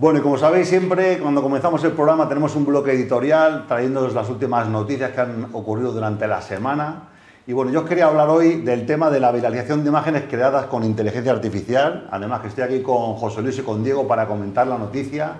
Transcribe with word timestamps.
Bueno, 0.00 0.20
y 0.20 0.22
como 0.22 0.38
sabéis 0.38 0.66
siempre, 0.66 1.18
cuando 1.18 1.42
comenzamos 1.42 1.84
el 1.84 1.92
programa 1.92 2.26
tenemos 2.26 2.56
un 2.56 2.64
bloque 2.64 2.90
editorial 2.90 3.66
trayéndoos 3.68 4.14
las 4.14 4.30
últimas 4.30 4.66
noticias 4.66 5.10
que 5.10 5.20
han 5.20 5.48
ocurrido 5.52 5.92
durante 5.92 6.26
la 6.26 6.40
semana. 6.40 7.10
Y 7.46 7.52
bueno, 7.52 7.70
yo 7.70 7.80
os 7.80 7.86
quería 7.86 8.06
hablar 8.06 8.30
hoy 8.30 8.62
del 8.62 8.86
tema 8.86 9.10
de 9.10 9.20
la 9.20 9.30
viralización 9.30 9.82
de 9.82 9.90
imágenes 9.90 10.22
creadas 10.22 10.64
con 10.68 10.84
inteligencia 10.84 11.32
artificial. 11.32 12.08
Además 12.10 12.40
que 12.40 12.48
estoy 12.48 12.64
aquí 12.64 12.80
con 12.80 13.16
José 13.16 13.42
Luis 13.42 13.58
y 13.58 13.60
con 13.60 13.84
Diego 13.84 14.08
para 14.08 14.26
comentar 14.26 14.66
la 14.66 14.78
noticia. 14.78 15.32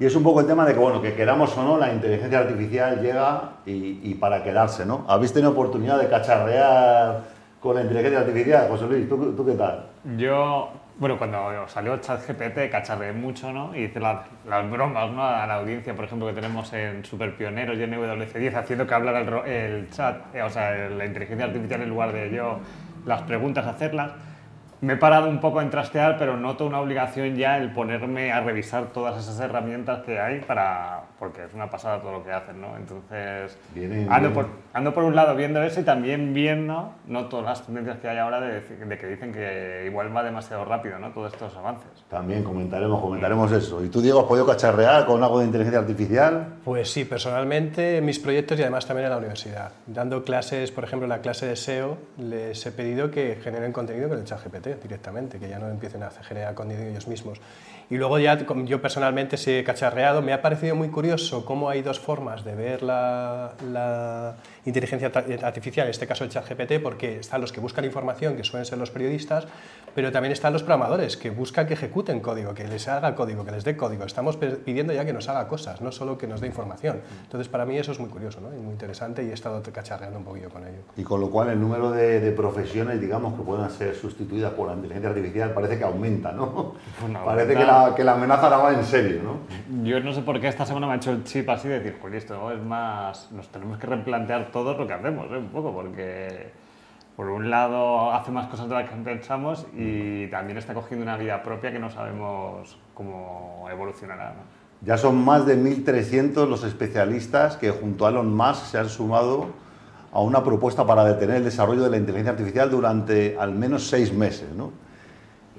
Y 0.00 0.06
es 0.06 0.16
un 0.16 0.22
poco 0.22 0.40
el 0.40 0.46
tema 0.46 0.64
de 0.64 0.72
que, 0.72 0.80
bueno, 0.80 1.02
que 1.02 1.12
queramos 1.12 1.54
o 1.58 1.62
no, 1.62 1.76
la 1.76 1.92
inteligencia 1.92 2.38
artificial 2.38 2.98
llega 3.02 3.56
y, 3.66 4.14
para 4.14 4.42
quedarse, 4.42 4.86
¿no? 4.86 5.04
¿Habéis 5.06 5.34
tenido 5.34 5.50
oportunidad 5.50 6.00
de 6.00 6.08
cacharrear 6.08 7.24
con 7.60 7.74
la 7.74 7.82
inteligencia 7.82 8.20
artificial? 8.20 8.68
José 8.70 8.86
Luis, 8.86 9.06
¿tú, 9.06 9.34
tú 9.36 9.44
qué 9.44 9.52
tal? 9.52 9.84
Yo 10.16 10.81
bueno, 10.98 11.18
cuando 11.18 11.66
salió 11.68 11.96
ChatGPT 11.96 12.70
cacharreé 12.70 13.12
mucho, 13.12 13.52
¿no? 13.52 13.74
Y 13.74 13.84
hice 13.84 14.00
las, 14.00 14.26
bromas, 14.70 15.10
¿no? 15.10 15.24
A 15.24 15.46
la 15.46 15.54
audiencia, 15.54 15.94
por 15.94 16.04
ejemplo, 16.04 16.28
que 16.28 16.34
tenemos 16.34 16.72
en 16.72 17.04
Super 17.04 17.36
Pioneros 17.36 17.78
y 17.78 17.82
en 17.82 17.92
WC10, 17.92 18.54
haciendo 18.54 18.86
que 18.86 18.94
hablara 18.94 19.20
el, 19.46 19.88
chat, 19.90 20.34
eh, 20.34 20.42
o 20.42 20.50
sea, 20.50 20.88
la 20.88 21.04
inteligencia 21.06 21.46
artificial 21.46 21.82
en 21.82 21.88
lugar 21.88 22.12
de 22.12 22.30
yo 22.30 22.60
las 23.04 23.22
preguntas 23.22 23.66
hacerlas 23.66 24.12
me 24.82 24.94
he 24.94 24.96
parado 24.96 25.28
un 25.28 25.38
poco 25.38 25.62
en 25.62 25.70
trastear, 25.70 26.18
pero 26.18 26.36
noto 26.36 26.66
una 26.66 26.80
obligación 26.80 27.36
ya 27.36 27.56
el 27.56 27.72
ponerme 27.72 28.32
a 28.32 28.40
revisar 28.40 28.86
todas 28.86 29.16
esas 29.22 29.38
herramientas 29.38 30.02
que 30.02 30.18
hay 30.18 30.40
para, 30.40 31.02
porque 31.20 31.44
es 31.44 31.54
una 31.54 31.70
pasada 31.70 32.00
todo 32.00 32.10
lo 32.10 32.24
que 32.24 32.32
hacen, 32.32 32.60
¿no? 32.60 32.76
Entonces, 32.76 33.56
ando, 34.08 34.32
Por, 34.32 34.48
ando, 34.72 34.92
Por, 34.92 35.04
un 35.04 35.14
lado 35.14 35.36
viendo 35.36 35.62
eso 35.62 35.80
y 35.80 35.84
también 35.84 36.34
viendo, 36.34 36.94
no 37.06 37.26
todas 37.26 37.46
las 37.46 37.64
tendencias 37.64 37.98
que 37.98 38.08
hay 38.08 38.18
ahora 38.18 38.40
de, 38.40 38.60
de, 38.60 38.98
que 38.98 39.06
dicen 39.06 39.32
que 39.32 39.84
igual 39.86 40.14
va 40.14 40.24
demasiado 40.24 40.64
rápido, 40.64 40.98
¿no? 40.98 41.12
Todos 41.12 41.32
estos 41.32 41.56
avances. 41.56 42.04
También 42.10 42.42
comentaremos, 42.42 43.00
comentaremos 43.00 43.52
eso. 43.52 43.84
¿Y 43.84 43.88
tú, 43.88 44.02
Diego, 44.02 44.18
has 44.18 44.26
podido 44.26 44.46
cacharrear 44.46 45.06
con 45.06 45.22
algo 45.22 45.38
de 45.38 45.46
inteligencia 45.46 45.78
artificial? 45.78 46.54
Pues 46.64 46.90
sí, 46.90 47.04
personalmente, 47.04 48.00
mis 48.00 48.18
proyectos 48.18 48.58
y 48.58 48.62
además 48.62 48.84
también 48.84 49.04
en 49.04 49.12
la 49.12 49.18
universidad. 49.18 49.70
Dando 49.86 50.24
clases, 50.24 50.72
por 50.72 50.82
ejemplo, 50.82 51.04
en 51.04 51.10
la 51.10 51.20
clase 51.20 51.46
de 51.46 51.54
SEO, 51.54 51.98
les 52.18 52.66
he 52.66 52.72
pedido 52.72 53.12
que 53.12 53.38
generen 53.40 53.72
contenido 53.72 54.08
con 54.08 54.18
el 54.18 54.24
chat 54.24 54.44
GPT 54.44 54.71
directamente, 54.80 55.38
que 55.38 55.48
ya 55.48 55.58
no 55.58 55.68
empiecen 55.68 56.02
a 56.02 56.10
generar 56.10 56.54
contenido 56.54 56.88
ellos 56.88 57.08
mismos. 57.08 57.40
Y 57.90 57.96
luego 57.96 58.18
ya 58.18 58.38
yo 58.64 58.80
personalmente 58.80 59.36
se 59.36 59.58
he 59.58 59.64
cacharreado, 59.64 60.22
me 60.22 60.32
ha 60.32 60.40
parecido 60.40 60.74
muy 60.74 60.88
curioso 60.88 61.44
cómo 61.44 61.68
hay 61.68 61.82
dos 61.82 62.00
formas 62.00 62.44
de 62.44 62.54
ver 62.54 62.82
la 62.82 64.34
inteligencia 64.64 65.10
artificial, 65.42 65.86
en 65.86 65.90
este 65.90 66.06
caso 66.06 66.24
el 66.24 66.30
chat 66.30 66.48
GPT, 66.48 66.82
porque 66.82 67.18
están 67.18 67.40
los 67.40 67.52
que 67.52 67.60
buscan 67.60 67.84
información, 67.84 68.36
que 68.36 68.44
suelen 68.44 68.64
ser 68.64 68.78
los 68.78 68.90
periodistas, 68.90 69.46
pero 69.94 70.10
también 70.10 70.32
están 70.32 70.52
los 70.52 70.62
programadores, 70.62 71.16
que 71.16 71.30
buscan 71.30 71.66
que 71.66 71.74
ejecuten 71.74 72.20
código, 72.20 72.54
que 72.54 72.66
les 72.66 72.88
haga 72.88 73.14
código, 73.14 73.44
que 73.44 73.50
les 73.50 73.64
dé 73.64 73.76
código. 73.76 74.04
Estamos 74.04 74.36
pidiendo 74.36 74.92
ya 74.92 75.04
que 75.04 75.12
nos 75.12 75.28
haga 75.28 75.48
cosas, 75.48 75.80
no 75.80 75.92
solo 75.92 76.16
que 76.16 76.26
nos 76.26 76.40
dé 76.40 76.46
información. 76.46 77.00
Entonces, 77.22 77.48
para 77.48 77.66
mí 77.66 77.76
eso 77.76 77.92
es 77.92 78.00
muy 78.00 78.08
curioso 78.08 78.40
¿no? 78.40 78.54
y 78.56 78.60
muy 78.60 78.72
interesante 78.72 79.22
y 79.22 79.30
he 79.30 79.34
estado 79.34 79.62
cacharreando 79.62 80.18
un 80.18 80.24
poquillo 80.24 80.48
con 80.48 80.66
ello. 80.66 80.78
Y 80.96 81.02
con 81.02 81.20
lo 81.20 81.30
cual 81.30 81.50
el 81.50 81.60
número 81.60 81.90
de, 81.90 82.20
de 82.20 82.32
profesiones, 82.32 83.00
digamos, 83.00 83.34
que 83.34 83.42
puedan 83.42 83.70
ser 83.70 83.94
sustituidas 83.94 84.52
por 84.52 84.68
la 84.68 84.74
inteligencia 84.74 85.10
artificial 85.10 85.52
parece 85.52 85.78
que 85.78 85.84
aumenta, 85.84 86.32
¿no? 86.32 86.74
parece 87.24 87.54
que 87.54 87.64
la, 87.64 87.92
que 87.94 88.04
la, 88.04 88.12
amenaza 88.12 88.44
ahora 88.44 88.56
va 88.58 88.72
en 88.72 88.84
serio, 88.84 89.20
¿no? 89.22 89.84
Yo 89.84 90.00
no 90.00 90.12
sé 90.12 90.22
por 90.22 90.40
qué 90.40 90.48
esta 90.48 90.64
semana 90.64 90.86
me 90.86 90.94
ha 90.94 90.96
hecho 90.96 91.12
el 91.12 91.24
chip 91.24 91.48
así 91.50 91.68
de 91.68 91.80
decir, 91.80 91.98
pues 92.00 92.14
esto 92.14 92.50
es 92.50 92.62
más, 92.62 93.30
nos 93.32 93.48
tenemos 93.48 93.78
que 93.78 93.86
replantear 93.86 94.50
todo 94.52 94.76
lo 94.76 94.86
que 94.86 94.92
hacemos, 94.92 95.26
¿eh? 95.32 95.38
un 95.38 95.48
poco, 95.48 95.72
porque 95.72 96.52
por 97.16 97.28
un 97.28 97.50
lado 97.50 98.12
hace 98.12 98.30
más 98.30 98.46
cosas 98.48 98.68
de 98.68 98.74
las 98.74 98.88
que 98.88 98.96
pensamos 98.96 99.66
y 99.76 100.28
también 100.28 100.58
está 100.58 100.74
cogiendo 100.74 101.02
una 101.02 101.16
vida 101.16 101.42
propia 101.42 101.72
que 101.72 101.78
no 101.78 101.90
sabemos 101.90 102.78
cómo 102.94 103.66
evolucionará. 103.70 104.34
Ya 104.84 104.96
son 104.96 105.24
más 105.24 105.46
de 105.46 105.56
1.300 105.56 106.48
los 106.48 106.64
especialistas 106.64 107.56
que 107.56 107.70
junto 107.70 108.06
a 108.06 108.10
Elon 108.10 108.34
Musk 108.34 108.64
se 108.64 108.78
han 108.78 108.88
sumado 108.88 109.46
a 110.12 110.20
una 110.20 110.42
propuesta 110.42 110.86
para 110.86 111.04
detener 111.04 111.36
el 111.36 111.44
desarrollo 111.44 111.82
de 111.82 111.90
la 111.90 111.96
inteligencia 111.96 112.32
artificial 112.32 112.70
durante 112.70 113.36
al 113.38 113.54
menos 113.54 113.86
seis 113.86 114.12
meses. 114.12 114.48
¿no? 114.56 114.72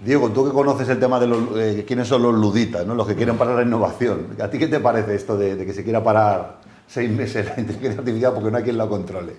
Diego, 0.04 0.30
tú 0.32 0.46
que 0.46 0.52
conoces 0.52 0.90
el 0.90 1.00
tema 1.00 1.20
de 1.20 1.28
los, 1.28 1.40
eh, 1.58 1.86
quiénes 1.88 2.08
son 2.08 2.22
los 2.22 2.36
luditas, 2.36 2.86
¿no? 2.86 2.96
los 2.96 3.08
que 3.08 3.16
quieren 3.16 3.38
parar 3.38 3.56
la 3.56 3.64
innovación, 3.64 4.36
¿a 4.42 4.50
ti 4.50 4.60
qué 4.60 4.68
te 4.68 4.80
parece 4.80 5.16
esto 5.16 5.38
de, 5.38 5.56
de 5.56 5.66
que 5.66 5.74
se 5.74 5.84
quiera 5.84 6.04
parar 6.04 6.63
seis 6.94 7.10
meses 7.10 7.46
la 7.46 7.56
inteligencia 7.60 8.00
artificial 8.00 8.34
porque 8.34 8.52
no 8.52 8.58
hay 8.58 8.64
quien 8.64 8.78
la 8.78 8.88
controle? 8.88 9.34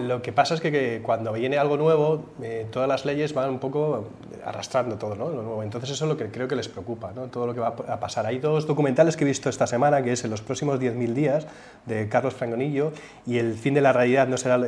Lo 0.00 0.20
que 0.20 0.32
pasa 0.32 0.54
es 0.54 0.60
que, 0.60 1.00
cuando 1.02 1.32
viene 1.32 1.56
algo 1.56 1.76
nuevo, 1.76 2.24
eh, 2.42 2.66
todas 2.72 2.88
las 2.88 3.04
leyes 3.04 3.32
van 3.32 3.50
un 3.50 3.60
poco 3.60 4.08
arrastrando 4.44 4.96
todo, 4.96 5.14
¿no? 5.14 5.62
Entonces 5.62 5.90
eso 5.90 6.06
es 6.06 6.08
lo 6.08 6.16
que 6.16 6.26
creo 6.26 6.48
que 6.48 6.56
les 6.56 6.68
preocupa, 6.68 7.12
¿no? 7.14 7.28
Todo 7.28 7.46
lo 7.46 7.54
que 7.54 7.60
va 7.60 7.68
a 7.68 8.00
pasar. 8.00 8.26
Hay 8.26 8.40
dos 8.40 8.66
documentales 8.66 9.16
que 9.16 9.22
he 9.22 9.26
visto 9.26 9.48
esta 9.48 9.68
semana, 9.68 10.02
que 10.02 10.12
es 10.12 10.24
En 10.24 10.30
los 10.30 10.42
próximos 10.42 10.80
10.000 10.80 11.12
días, 11.14 11.46
de 11.86 12.08
Carlos 12.08 12.34
Frangonillo, 12.34 12.92
y 13.26 13.38
El 13.38 13.54
fin 13.54 13.74
de 13.74 13.80
la 13.80 13.92
realidad 13.92 14.26
no 14.26 14.36
será, 14.36 14.60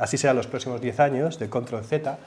así 0.00 0.16
será 0.16 0.32
los 0.32 0.46
próximos 0.46 0.80
10 0.80 1.00
años, 1.00 1.38
de 1.38 1.50
Control 1.50 1.84
Z, 1.84 2.18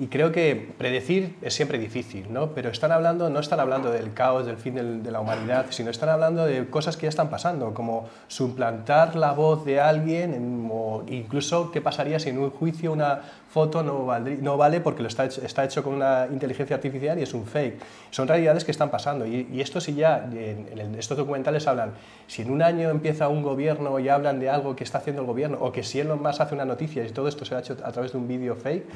y 0.00 0.06
creo 0.06 0.30
que 0.30 0.72
predecir 0.78 1.34
es 1.42 1.54
siempre 1.54 1.76
difícil, 1.76 2.32
¿no? 2.32 2.50
Pero 2.50 2.70
están 2.70 2.92
hablando, 2.92 3.30
no 3.30 3.40
están 3.40 3.58
hablando 3.58 3.90
del 3.90 4.12
caos, 4.14 4.46
del 4.46 4.56
fin 4.56 5.02
de 5.02 5.10
la 5.10 5.20
humanidad, 5.20 5.66
sino 5.70 5.90
están 5.90 6.08
hablando 6.08 6.46
de 6.46 6.68
cosas 6.68 6.96
que 6.96 7.02
ya 7.02 7.08
están 7.08 7.28
pasando, 7.30 7.74
como 7.74 8.08
suplantar 8.28 9.16
la 9.16 9.32
voz 9.32 9.64
de 9.64 9.80
alguien, 9.80 10.68
o 10.70 11.02
incluso 11.08 11.72
qué 11.72 11.80
pasaría 11.80 12.20
si 12.20 12.30
en 12.30 12.38
un 12.38 12.50
juicio 12.50 12.92
una 12.92 13.22
foto 13.50 13.82
no, 13.82 14.06
no 14.40 14.56
vale 14.56 14.80
porque 14.80 15.02
lo 15.02 15.08
está, 15.08 15.24
hecho, 15.24 15.44
está 15.44 15.64
hecho 15.64 15.82
con 15.82 15.94
una 15.94 16.28
inteligencia 16.30 16.76
artificial 16.76 17.18
y 17.18 17.22
es 17.22 17.34
un 17.34 17.44
fake. 17.44 17.80
Son 18.10 18.28
realidades 18.28 18.64
que 18.64 18.70
están 18.70 18.90
pasando. 18.90 19.26
Y, 19.26 19.60
esto 19.60 19.80
si 19.80 19.94
ya, 19.94 20.28
en, 20.32 20.94
estos 20.96 21.18
documentales 21.18 21.66
hablan, 21.66 21.94
si 22.28 22.42
en 22.42 22.52
un 22.52 22.62
año 22.62 22.90
empieza 22.90 23.26
un 23.26 23.42
gobierno 23.42 23.98
y 23.98 24.08
hablan 24.08 24.38
de 24.38 24.48
algo 24.48 24.76
que 24.76 24.84
está 24.84 24.98
haciendo 24.98 25.22
el 25.22 25.26
gobierno, 25.26 25.58
o 25.60 25.72
que 25.72 25.82
si 25.82 25.98
Elon 25.98 26.22
Musk 26.22 26.40
hace 26.42 26.54
una 26.54 26.64
noticia 26.64 27.04
y 27.04 27.10
todo 27.10 27.26
esto 27.26 27.44
se 27.44 27.56
ha 27.56 27.58
hecho 27.58 27.76
a 27.82 27.90
través 27.90 28.12
de 28.12 28.18
un 28.18 28.28
vídeo 28.28 28.54
fake, 28.54 28.86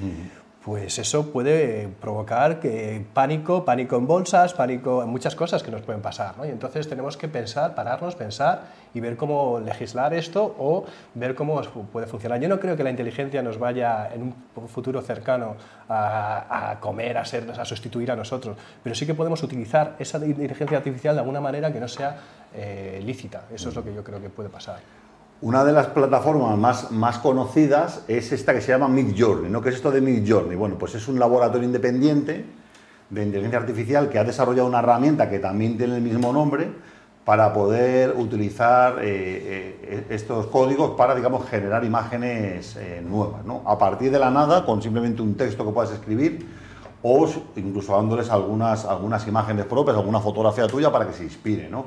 pues 0.65 0.99
eso 1.01 1.33
puede 1.33 1.89
provocar 2.01 2.61
que 2.61 3.05
pánico, 3.13 3.65
pánico 3.65 3.97
en 3.97 4.07
bolsas, 4.07 4.55
pánico 4.55 5.03
en 5.03 5.09
muchas 5.09 5.35
cosas 5.35 5.63
que 5.63 5.73
nos 5.73 5.83
pueden 5.83 6.01
pasar. 6.01 6.35
Y 6.45 6.51
entonces 6.51 6.89
tenemos 6.89 7.17
que 7.17 7.27
pensar, 7.27 7.75
pararnos, 7.75 8.15
pensar 8.15 8.63
y 8.95 9.01
ver 9.01 9.17
cómo 9.17 9.59
legislar 9.59 10.15
esto 10.15 10.55
o 10.59 10.85
ver 11.15 11.35
cómo 11.35 11.61
puede 11.93 12.07
funcionar. 12.07 12.41
Yo 12.41 12.49
no 12.49 12.61
creo 12.61 12.77
que 12.77 12.85
la 12.85 12.91
inteligencia 12.91 13.43
nos 13.43 13.59
vaya 13.59 14.11
en 14.15 14.23
un 14.55 14.69
futuro 14.69 15.03
cercano 15.03 15.57
a, 15.89 16.77
comer, 16.81 17.19
a, 17.19 17.25
ser, 17.25 17.51
a 17.51 17.65
sustituir 17.65 18.13
a 18.13 18.17
nosotros, 18.17 18.57
pero 18.85 18.95
sí 18.95 19.05
que 19.05 19.15
podemos 19.15 19.43
utilizar 19.43 19.97
esa 19.99 20.25
inteligencia 20.25 20.79
artificial 20.79 21.17
de 21.17 21.21
alguna 21.21 21.41
manera 21.41 21.73
que 21.73 21.81
no 21.81 21.89
sea 21.89 22.17
eh, 22.55 23.03
lícita. 23.05 23.45
Eso 23.53 23.71
es 23.71 23.75
lo 23.75 23.83
que 23.83 23.93
yo 23.93 24.05
creo 24.05 24.21
que 24.21 24.31
puede 24.31 24.49
pasar. 24.49 25.02
Una 25.43 25.65
de 25.65 25.73
las 25.73 25.89
plataformas 25.89 26.93
más, 26.93 27.19
conocidas 27.19 28.05
es 28.07 28.31
esta 28.31 28.55
que 28.55 28.61
se 28.61 28.71
llama 28.71 28.87
Midjourney, 28.87 29.51
¿no? 29.51 29.61
¿Qué 29.61 29.71
es 29.71 29.75
esto 29.75 29.91
de 29.91 30.01
Midjourney? 30.01 30.55
Bueno, 30.57 30.77
pues 30.79 30.95
es 30.95 31.09
un 31.09 31.19
laboratorio 31.19 31.67
independiente 31.67 32.45
de 33.11 33.23
inteligencia 33.25 33.59
artificial 33.59 34.09
que 34.09 34.21
ha 34.21 34.25
desarrollado 34.25 34.69
una 34.69 34.79
herramienta 34.79 35.29
que 35.29 35.41
también 35.41 35.77
tiene 35.77 35.97
el 35.97 36.01
mismo 36.01 36.33
nombre 36.33 36.71
para 37.25 37.53
poder 37.53 38.15
utilizar 38.17 39.01
eh, 39.01 39.81
eh, 39.83 40.07
estos 40.11 40.47
códigos 40.47 40.93
para, 40.93 41.13
digamos, 41.13 41.49
generar 41.51 41.85
imágenes 41.85 42.77
eh, 42.77 43.03
nuevas, 43.05 43.45
¿no? 43.45 43.63
A 43.67 43.77
partir 43.77 44.13
de 44.13 44.21
la 44.21 44.31
nada, 44.31 44.65
con 44.65 44.81
simplemente 44.81 45.23
un 45.23 45.35
texto 45.35 45.67
que 45.67 45.73
puedas 45.73 45.91
escribir 45.91 46.47
o 47.03 47.29
incluso 47.57 47.97
dándoles 47.97 48.31
algunas, 48.31 48.85
algunas 48.85 49.27
imágenes 49.27 49.65
propias, 49.65 49.97
alguna 49.97 50.21
fotografía 50.21 50.69
tuya 50.69 50.93
para 50.93 51.05
que 51.09 51.15
se 51.15 51.25
inspire, 51.25 51.69
¿no? 51.69 51.87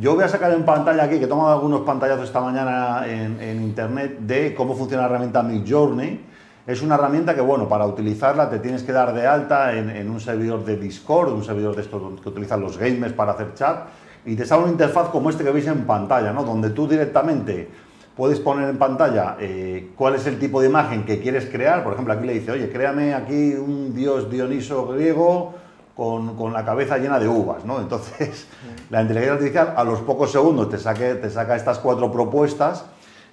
Yo 0.00 0.16
voy 0.16 0.24
a 0.24 0.28
sacar 0.28 0.50
en 0.52 0.64
pantalla 0.64 1.04
aquí, 1.04 1.18
que 1.18 1.26
he 1.26 1.28
tomado 1.28 1.52
algunos 1.52 1.82
pantallazos 1.82 2.24
esta 2.24 2.40
mañana 2.40 3.06
en, 3.06 3.62
internet, 3.62 4.18
de 4.18 4.52
cómo 4.52 4.74
funciona 4.74 5.02
la 5.02 5.08
herramienta 5.08 5.42
Midjourney. 5.44 6.20
Es 6.66 6.82
una 6.82 6.96
herramienta 6.96 7.34
que, 7.34 7.40
bueno, 7.40 7.68
para 7.68 7.86
utilizarla 7.86 8.50
te 8.50 8.58
tienes 8.58 8.82
que 8.82 8.90
dar 8.90 9.14
de 9.14 9.24
alta 9.24 9.72
en, 9.72 10.10
un 10.10 10.18
servidor 10.18 10.64
de 10.64 10.78
Discord, 10.78 11.32
un 11.32 11.44
servidor 11.44 11.76
de 11.76 11.82
estos 11.82 12.20
que 12.20 12.28
utilizan 12.28 12.60
los 12.60 12.76
gamers 12.76 13.12
para 13.12 13.32
hacer 13.32 13.54
chat, 13.54 13.86
y 14.26 14.34
te 14.34 14.44
sale 14.44 14.64
una 14.64 14.72
interfaz 14.72 15.10
como 15.10 15.30
este 15.30 15.44
que 15.44 15.50
veis 15.50 15.68
en 15.68 15.84
pantalla, 15.84 16.32
¿no? 16.32 16.42
Donde 16.42 16.70
tú 16.70 16.88
directamente 16.88 17.68
puedes 18.16 18.40
poner 18.40 18.68
en 18.68 18.78
pantalla 18.78 19.36
eh, 19.38 19.92
cuál 19.96 20.16
es 20.16 20.26
el 20.26 20.40
tipo 20.40 20.60
de 20.60 20.68
imagen 20.68 21.04
que 21.04 21.20
quieres 21.20 21.46
crear. 21.46 21.84
Por 21.84 21.92
ejemplo, 21.92 22.14
aquí 22.14 22.26
le 22.26 22.32
dice, 22.32 22.50
oye, 22.50 22.68
créame 22.68 23.14
aquí 23.14 23.54
un 23.54 23.94
dios 23.94 24.28
Dioniso 24.28 24.88
griego 24.88 25.54
con, 25.94 26.36
con, 26.36 26.52
la 26.52 26.64
cabeza 26.64 26.98
llena 26.98 27.20
de 27.20 27.28
uvas, 27.28 27.64
¿no? 27.64 27.80
Entonces, 27.80 28.48
la 28.90 29.02
inteligencia 29.02 29.34
artificial 29.34 29.74
a 29.76 29.84
los 29.84 30.00
pocos 30.00 30.30
segundos 30.30 30.68
te, 30.68 30.78
saca 30.78 31.56
estas 31.56 31.78
cuatro 31.78 32.10
propuestas 32.12 32.84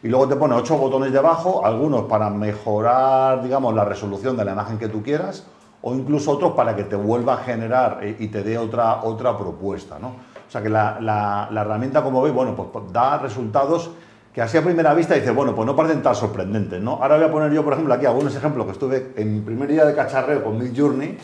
y 0.03 0.07
luego 0.07 0.27
te 0.27 0.36
pone 0.36 0.56
ocho 0.56 0.77
botones 0.77 1.12
debajo, 1.12 1.65
algunos 1.65 2.03
para 2.03 2.30
mejorar, 2.30 3.44
digamos, 3.44 3.74
la 3.75 3.86
resolución 3.86 4.36
de 4.36 4.45
la 4.45 4.53
imagen 4.53 4.77
que 4.80 4.88
tú 4.88 5.03
quieras, 5.03 5.45
o 5.81 5.94
incluso 5.94 6.31
otros 6.31 6.53
para 6.53 6.75
que 6.75 6.83
te 6.83 6.95
vuelva 6.95 7.36
a 7.36 7.38
generar 7.38 8.00
eh, 8.01 8.15
y 8.19 8.27
te 8.27 8.44
dé 8.44 8.57
otra, 8.57 9.03
otra 9.03 9.38
propuesta, 9.38 10.00
¿no? 10.00 10.07
O 10.07 10.51
sea 10.51 10.62
que 10.62 10.69
la, 10.69 10.98
la, 11.00 11.62
herramienta, 11.62 12.04
como 12.04 12.21
veis, 12.21 12.36
bueno, 12.36 12.56
pues, 12.56 12.69
pues 12.74 12.92
da 12.92 13.18
resultados 13.19 13.92
que 14.33 14.42
así 14.42 14.57
a 14.57 14.63
primera 14.63 14.94
vista 14.94 15.13
dice, 15.13 15.31
bueno, 15.31 15.56
pues 15.56 15.65
no 15.65 15.75
parecen 15.75 16.01
tan 16.01 16.15
sorprendentes, 16.15 16.81
¿no? 16.81 17.00
Ahora 17.01 17.18
voy 17.18 17.25
a 17.25 17.31
poner 17.31 17.51
yo, 17.51 17.63
por 17.63 17.74
ejemplo, 17.74 17.94
aquí 17.94 18.06
algunos 18.06 18.36
ejemplos 18.36 18.65
que 18.65 18.71
estuve 18.71 19.13
en 19.15 19.36
mi 19.36 19.42
primer 19.42 19.69
día 19.69 19.86
de 19.86 19.94
cacharreo 19.94 20.44
con 20.44 20.57
Mid 20.57 20.74
Journey, 20.75 21.18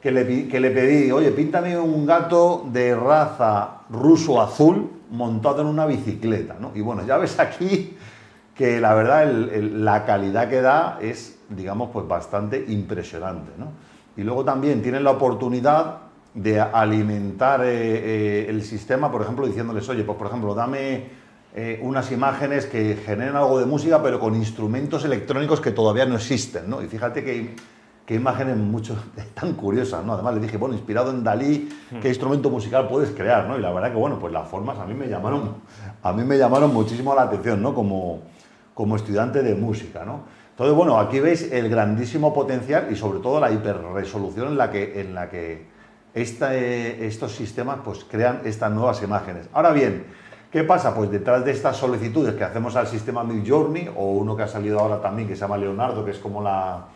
que 0.00 0.10
le, 0.12 0.48
que 0.48 0.60
le 0.60 0.70
pedí, 0.70 1.10
oye, 1.10 1.30
píntame 1.32 1.78
un 1.78 2.06
gato 2.06 2.66
de 2.72 2.94
raza 2.94 3.82
ruso 3.90 4.40
azul 4.40 4.90
montado 5.10 5.62
en 5.62 5.66
una 5.66 5.86
bicicleta, 5.86 6.56
¿no? 6.60 6.72
Y 6.74 6.80
bueno, 6.80 7.04
ya 7.06 7.16
ves 7.16 7.38
aquí 7.40 7.96
que 8.54 8.80
la 8.80 8.94
verdad 8.94 9.30
la 9.30 10.04
calidad 10.04 10.48
que 10.48 10.60
da 10.60 10.98
es, 11.00 11.38
digamos, 11.48 11.90
pues 11.92 12.06
bastante 12.06 12.64
impresionante, 12.68 13.52
¿no? 13.56 13.66
Y 14.16 14.24
luego 14.24 14.44
también 14.44 14.82
tienen 14.82 15.04
la 15.04 15.12
oportunidad 15.12 15.98
de 16.34 16.60
alimentar 16.60 17.62
eh, 17.64 17.66
eh, 17.68 18.46
el 18.48 18.62
sistema, 18.62 19.10
por 19.10 19.22
ejemplo, 19.22 19.46
diciéndoles, 19.46 19.88
oye, 19.88 20.04
pues 20.04 20.18
por 20.18 20.26
ejemplo, 20.26 20.54
dame 20.54 21.06
eh, 21.54 21.80
unas 21.82 22.12
imágenes 22.12 22.66
que 22.66 22.96
generen 22.96 23.36
algo 23.36 23.58
de 23.58 23.66
música, 23.66 24.02
pero 24.02 24.20
con 24.20 24.34
instrumentos 24.34 25.04
electrónicos 25.04 25.60
que 25.60 25.70
todavía 25.70 26.04
no 26.06 26.16
existen, 26.16 26.68
¿no? 26.68 26.82
Y 26.82 26.86
fíjate 26.86 27.24
que 27.24 27.54
qué 28.08 28.14
imágenes 28.14 28.56
mucho 28.56 28.96
tan 29.34 29.52
curiosas, 29.52 30.02
¿no? 30.02 30.14
Además 30.14 30.32
le 30.36 30.40
dije, 30.40 30.56
bueno, 30.56 30.74
inspirado 30.74 31.10
en 31.10 31.22
Dalí, 31.22 31.68
¿qué 31.90 32.08
hmm. 32.08 32.10
instrumento 32.10 32.48
musical 32.48 32.88
puedes 32.88 33.10
crear, 33.10 33.46
¿no? 33.46 33.58
Y 33.58 33.60
la 33.60 33.70
verdad 33.70 33.90
que, 33.90 33.98
bueno, 33.98 34.18
pues 34.18 34.32
las 34.32 34.48
formas 34.48 34.78
a 34.78 34.86
mí 34.86 34.94
me 34.94 35.08
llamaron, 35.08 35.56
a 36.02 36.12
mí 36.14 36.24
me 36.24 36.38
llamaron 36.38 36.72
muchísimo 36.72 37.14
la 37.14 37.24
atención, 37.24 37.60
¿no? 37.60 37.74
Como, 37.74 38.20
como 38.72 38.96
estudiante 38.96 39.42
de 39.42 39.54
música, 39.54 40.06
¿no? 40.06 40.22
Entonces, 40.52 40.74
bueno, 40.74 40.98
aquí 40.98 41.20
veis 41.20 41.52
el 41.52 41.68
grandísimo 41.68 42.32
potencial 42.32 42.88
y 42.90 42.96
sobre 42.96 43.18
todo 43.18 43.40
la 43.40 43.52
hiperresolución 43.52 44.48
en 44.48 44.56
la 44.56 44.70
que, 44.70 45.02
en 45.02 45.14
la 45.14 45.28
que 45.28 45.66
estos 46.14 47.32
sistemas 47.32 47.80
pues, 47.84 48.04
crean 48.04 48.40
estas 48.46 48.72
nuevas 48.72 49.02
imágenes. 49.02 49.50
Ahora 49.52 49.70
bien, 49.72 50.06
¿qué 50.50 50.64
pasa? 50.64 50.94
Pues 50.94 51.10
detrás 51.10 51.44
de 51.44 51.50
estas 51.50 51.76
solicitudes 51.76 52.34
que 52.36 52.44
hacemos 52.44 52.74
al 52.74 52.86
sistema 52.86 53.22
Midjourney, 53.22 53.90
o 53.94 54.12
uno 54.12 54.34
que 54.34 54.44
ha 54.44 54.48
salido 54.48 54.80
ahora 54.80 54.98
también 54.98 55.28
que 55.28 55.34
se 55.34 55.42
llama 55.42 55.58
Leonardo, 55.58 56.06
que 56.06 56.12
es 56.12 56.18
como 56.18 56.42
la, 56.42 56.86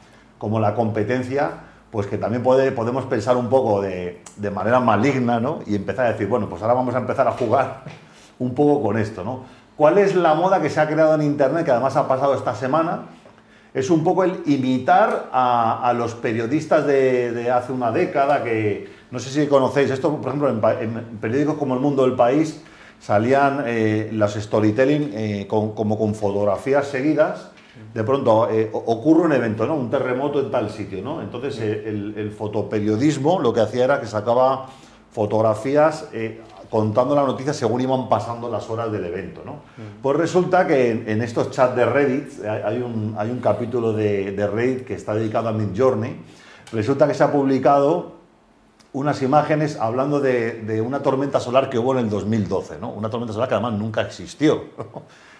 como 0.42 0.58
la 0.58 0.74
competencia, 0.74 1.50
pues 1.92 2.08
que 2.08 2.18
también 2.18 2.42
podemos 2.42 3.04
pensar 3.04 3.36
un 3.36 3.48
poco 3.48 3.80
de, 3.80 4.20
manera 4.52 4.80
maligna, 4.80 5.38
¿no? 5.38 5.60
Y 5.68 5.76
empezar 5.76 6.06
a 6.06 6.12
decir, 6.14 6.26
bueno, 6.26 6.48
pues 6.48 6.60
ahora 6.62 6.74
vamos 6.74 6.96
a 6.96 6.98
empezar 6.98 7.28
a 7.28 7.30
jugar 7.30 7.84
un 8.40 8.52
poco 8.52 8.82
con 8.82 8.98
esto, 8.98 9.22
¿no? 9.22 9.44
¿Cuál 9.76 9.98
es 9.98 10.16
la 10.16 10.34
moda 10.34 10.60
que 10.60 10.68
se 10.68 10.80
ha 10.80 10.88
creado 10.88 11.14
en 11.14 11.22
Internet, 11.22 11.64
que 11.64 11.70
además 11.70 11.94
ha 11.94 12.08
pasado 12.08 12.34
esta 12.34 12.56
semana? 12.56 13.02
Es 13.72 13.88
un 13.88 14.02
poco 14.02 14.24
el 14.24 14.42
imitar 14.46 15.28
a, 15.32 15.94
los 15.96 16.16
periodistas 16.16 16.88
de, 16.88 17.48
hace 17.48 17.70
una 17.70 17.92
década, 17.92 18.42
que 18.42 18.90
no 19.12 19.20
sé 19.20 19.30
si 19.30 19.46
conocéis, 19.46 19.92
esto 19.92 20.16
por 20.16 20.26
ejemplo 20.26 20.48
en, 20.50 21.18
periódicos 21.20 21.54
como 21.54 21.74
El 21.74 21.80
Mundo 21.80 22.02
del 22.02 22.16
País 22.16 22.60
salían 22.98 23.62
eh, 23.64 24.10
los 24.12 24.34
storytelling 24.34 25.10
eh, 25.14 25.46
como 25.48 25.96
con 25.96 26.16
fotografías 26.16 26.88
seguidas 26.88 27.51
de 27.94 28.04
pronto 28.04 28.50
eh, 28.50 28.70
ocurre 28.72 29.22
un 29.22 29.32
evento, 29.32 29.66
¿no? 29.66 29.74
Un 29.74 29.90
terremoto 29.90 30.40
en 30.40 30.50
tal 30.50 30.70
sitio, 30.70 31.02
¿no? 31.02 31.22
Entonces 31.22 31.58
eh, 31.60 31.88
el, 31.88 32.30
fotoperiodismo 32.30 33.40
lo 33.40 33.52
que 33.52 33.60
hacía 33.60 33.84
era 33.84 34.00
que 34.00 34.06
sacaba 34.06 34.66
fotografías 35.10 36.08
eh, 36.12 36.40
contando 36.70 37.14
la 37.14 37.22
noticia 37.22 37.52
según 37.52 37.80
iban 37.80 38.08
pasando 38.08 38.50
las 38.50 38.68
horas 38.68 38.90
del 38.92 39.04
evento, 39.04 39.42
¿no? 39.44 39.60
Pues 40.02 40.16
resulta 40.16 40.66
que 40.66 40.90
en, 40.90 41.22
estos 41.22 41.50
chats 41.50 41.76
de 41.76 41.84
Reddit, 41.84 42.44
hay 42.44 42.80
un, 42.80 43.14
hay 43.18 43.30
un 43.30 43.40
capítulo 43.40 43.92
de, 43.92 44.32
de 44.32 44.46
Reddit 44.46 44.86
que 44.86 44.94
está 44.94 45.14
dedicado 45.14 45.48
a 45.48 45.52
Midjourney, 45.52 46.16
resulta 46.72 47.06
que 47.06 47.14
se 47.14 47.24
ha 47.24 47.32
publicado 47.32 48.22
unas 48.94 49.22
imágenes 49.22 49.76
hablando 49.76 50.20
de, 50.20 50.62
de, 50.62 50.80
una 50.80 51.02
tormenta 51.02 51.40
solar 51.40 51.70
que 51.70 51.78
hubo 51.78 51.92
en 51.92 52.04
el 52.04 52.10
2012, 52.10 52.78
¿no? 52.78 52.90
Una 52.90 53.08
tormenta 53.08 53.32
solar 53.32 53.48
que 53.48 53.54
además 53.54 53.74
nunca 53.74 54.02
existió. 54.02 54.64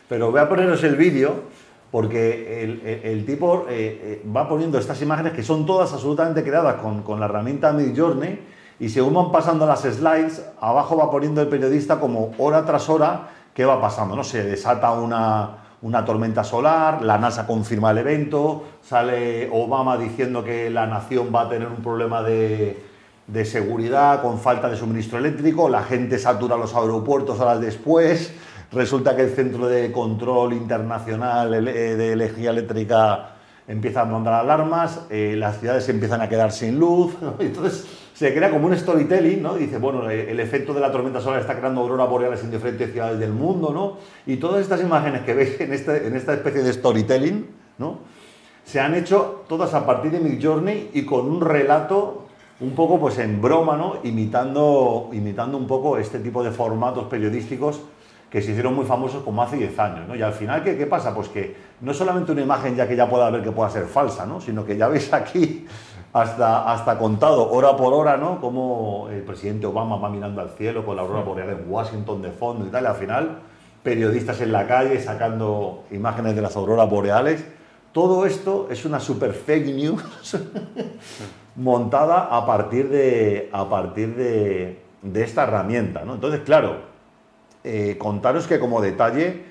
Pero 0.09 0.31
voy 0.31 0.41
a 0.41 0.49
poneros 0.49 0.83
el 0.85 0.97
vídeo 0.97 1.45
porque 1.93 2.65
el, 3.05 3.27
tipo 3.27 3.67
eh, 3.69 4.23
eh, 4.25 4.27
va 4.35 4.49
poniendo 4.49 4.79
estas 4.79 5.03
imágenes 5.03 5.35
que 5.35 5.43
son 5.43 5.67
todas 5.67 5.93
absolutamente 5.93 6.43
creadas 6.43 6.77
con, 6.77 7.21
la 7.21 7.27
herramienta 7.27 7.71
Midjourney 7.75 8.41
y 8.81 8.89
según 8.89 9.13
van 9.13 9.31
pasando 9.31 9.67
las 9.67 9.83
slides, 9.83 10.43
abajo 10.59 10.97
va 10.97 11.11
poniendo 11.11 11.43
el 11.43 11.49
periodista 11.49 12.01
como 12.01 12.33
hora 12.39 12.65
tras 12.65 12.89
hora 12.89 13.29
qué 13.53 13.67
va 13.67 13.79
pasando, 13.79 14.17
¿no? 14.17 14.25
Se 14.25 14.43
desata 14.43 14.91
una, 14.93 15.59
tormenta 16.07 16.43
solar, 16.43 17.03
la 17.03 17.19
NASA 17.19 17.47
confirma 17.47 17.91
el 17.91 17.99
evento, 17.99 18.65
sale 18.81 19.51
Obama 19.53 19.99
diciendo 19.99 20.43
que 20.43 20.71
la 20.71 20.87
nación 20.87 21.31
va 21.33 21.43
a 21.43 21.49
tener 21.51 21.69
un 21.69 21.83
problema 21.83 22.23
de, 22.23 22.83
de 23.27 23.45
seguridad 23.45 24.23
con 24.23 24.39
falta 24.39 24.71
de 24.71 24.79
suministro 24.79 25.19
eléctrico, 25.19 25.69
la 25.69 25.83
gente 25.83 26.19
satura 26.19 26.57
los 26.57 26.75
aeropuertos 26.75 27.39
horas 27.39 27.61
después, 27.61 28.33
Resulta 28.73 29.15
que 29.15 29.23
el 29.23 29.31
Centro 29.31 29.69
de 29.69 29.93
Control 29.93 30.55
Internacional 30.55 31.69
eh, 31.69 31.95
de 31.95 32.13
Energía 32.13 32.51
Eléctrica 32.51 33.35
empieza 33.69 34.01
a 34.01 34.05
mandar 34.07 34.33
alarmas, 34.33 35.03
eh, 35.11 35.35
las 35.37 35.61
ciudades 35.61 35.87
empiezan 35.91 36.23
a 36.23 36.29
quedar 36.29 36.53
sin 36.53 36.79
luz, 36.79 37.15
entonces 37.39 37.87
se 38.15 38.35
crea 38.35 38.51
como 38.51 38.69
un 38.69 38.77
storytelling, 38.77 39.43
¿no? 39.43 39.55
Dice, 39.57 39.77
bueno, 39.77 40.09
el 40.09 40.41
efecto 40.41 40.73
de 40.73 40.81
la 40.81 40.91
tormenta 40.91 41.21
solar 41.21 41.41
está 41.41 41.59
creando 41.59 41.83
auroras 41.83 42.09
boreales 42.09 42.43
en 42.45 42.51
diferentes 42.51 42.93
ciudades 42.93 43.19
del 43.19 43.33
mundo, 43.33 43.73
¿no? 43.73 43.99
Y 44.27 44.37
todas 44.37 44.63
estas 44.63 44.81
imágenes 44.81 45.23
que 45.23 45.35
veis 45.35 45.61
en, 45.61 45.73
este, 45.73 46.07
en 46.07 46.17
esta 46.17 46.33
especie 46.33 46.63
de 46.63 46.73
storytelling, 46.73 47.47
¿no? 47.79 47.99
Se 48.65 48.81
han 48.81 48.95
hecho 48.95 49.45
todas 49.49 49.75
a 49.75 49.85
partir 49.85 50.13
de 50.13 50.21
Midjourney 50.21 50.91
y 50.95 51.05
con 51.05 51.27
un 51.31 51.41
relato 51.41 52.27
un 52.61 52.71
poco 52.71 52.99
pues 53.01 53.19
en 53.19 53.43
broma, 53.43 53.77
¿no? 53.77 53.97
Imitando, 54.05 55.11
imitando 55.13 55.59
un 55.59 55.67
poco 55.67 55.99
este 55.99 56.21
tipo 56.21 56.43
de 56.45 56.53
formatos 56.53 57.05
periodísticos 57.05 57.81
que 58.33 58.41
se 58.41 58.53
hicieron 58.53 58.75
muy 58.75 58.87
famosos 58.87 59.23
como 59.23 59.43
hace 59.43 59.59
10 59.59 59.79
años. 59.79 60.09
¿no? 60.09 60.17
Y 60.17 60.23
al 60.23 60.33
final, 60.33 60.65
¿qué, 60.65 60.79
¿qué, 60.79 60.87
pasa? 60.87 61.15
Pues 61.15 61.29
que 61.29 61.55
no 61.83 61.93
solamente 61.93 62.33
una 62.33 62.41
imagen 62.41 62.75
ya 62.75 62.89
que 62.89 62.97
ya 62.97 63.07
pueda 63.07 63.29
ver 63.29 63.43
que 63.43 63.53
pueda 63.53 63.69
ser 63.69 63.85
falsa, 63.85 64.25
¿no? 64.25 64.41
sino 64.41 64.65
que 64.65 64.75
ya 64.75 64.89
veis 64.89 65.13
aquí 65.13 65.67
hasta, 66.15 66.73
hasta 66.73 66.97
contado 66.97 67.51
hora 67.51 67.77
por 67.77 67.93
hora, 67.93 68.17
¿no? 68.17 68.41
Como 68.41 69.09
el 69.11 69.21
presidente 69.21 69.67
Obama 69.67 69.97
va 69.97 70.09
mirando 70.09 70.41
al 70.41 70.49
cielo 70.49 70.83
con 70.87 70.97
la 70.97 71.03
aurora 71.03 71.21
boreal 71.21 71.51
en 71.51 71.71
Washington 71.71 72.23
de 72.23 72.31
fondo 72.31 72.67
y 72.67 72.71
tal. 72.71 72.85
Y 72.85 72.87
al 72.87 72.95
final, 72.95 73.39
periodistas 73.83 74.41
en 74.41 74.51
la 74.51 74.67
calle 74.67 74.99
sacando 74.99 75.85
imágenes 75.91 76.35
de 76.35 76.41
las 76.41 76.57
auroras 76.57 76.89
boreales. 76.89 77.45
Todo 77.93 78.25
esto 78.25 78.69
es 78.71 78.87
una 78.87 78.99
super 78.99 79.35
fake 79.35 79.75
news 79.75 80.03
montada 81.57 82.35
a 82.35 82.47
partir 82.47 82.89
de, 82.89 83.51
a 83.53 83.69
partir 83.69 84.17
de, 84.17 84.83
de 85.03 85.23
esta 85.23 85.43
herramienta. 85.43 86.03
¿no? 86.07 86.15
Entonces, 86.15 86.41
claro, 86.41 86.92
eh, 87.65 87.97
contaros 87.99 88.47
que 88.47 88.59
como 88.59 88.81
detalle, 88.81 89.45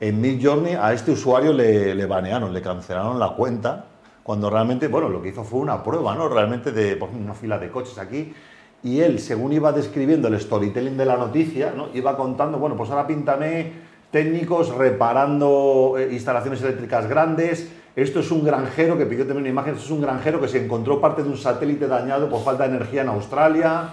en 0.00 0.20
Midjourney 0.20 0.74
a 0.74 0.92
este 0.92 1.10
usuario 1.10 1.52
le, 1.52 2.06
banearon, 2.06 2.52
le 2.52 2.62
cancelaron 2.62 3.18
la 3.18 3.30
cuenta, 3.30 3.86
cuando 4.22 4.48
realmente, 4.50 4.88
bueno, 4.88 5.08
lo 5.08 5.20
que 5.20 5.30
hizo 5.30 5.42
fue 5.42 5.60
una 5.60 5.82
prueba, 5.82 6.14
¿no? 6.14 6.28
Realmente 6.28 6.70
de 6.70 6.96
por 6.96 7.08
una 7.10 7.34
fila 7.34 7.58
de 7.58 7.70
coches 7.70 7.98
aquí, 7.98 8.32
y 8.82 9.00
él, 9.00 9.18
según 9.18 9.52
iba 9.52 9.72
describiendo 9.72 10.28
el 10.28 10.40
storytelling 10.40 10.96
de 10.96 11.04
la 11.04 11.16
noticia, 11.16 11.72
¿no? 11.76 11.88
Iba 11.94 12.16
contando, 12.16 12.58
bueno, 12.58 12.76
pues 12.76 12.90
ahora 12.90 13.06
píntame 13.06 13.72
técnicos 14.10 14.74
reparando 14.74 15.96
eh, 15.98 16.08
instalaciones 16.12 16.62
eléctricas 16.62 17.08
grandes, 17.08 17.70
esto 17.96 18.20
es 18.20 18.30
un 18.30 18.44
granjero, 18.44 18.96
que 18.96 19.06
pidió 19.06 19.24
también 19.26 19.42
una 19.42 19.48
imagen, 19.48 19.74
esto 19.74 19.86
es 19.86 19.90
un 19.90 20.00
granjero 20.00 20.40
que 20.40 20.46
se 20.46 20.64
encontró 20.64 21.00
parte 21.00 21.24
de 21.24 21.28
un 21.28 21.36
satélite 21.36 21.88
dañado 21.88 22.28
por 22.28 22.44
falta 22.44 22.68
de 22.68 22.76
energía 22.76 23.02
en 23.02 23.08
Australia, 23.08 23.88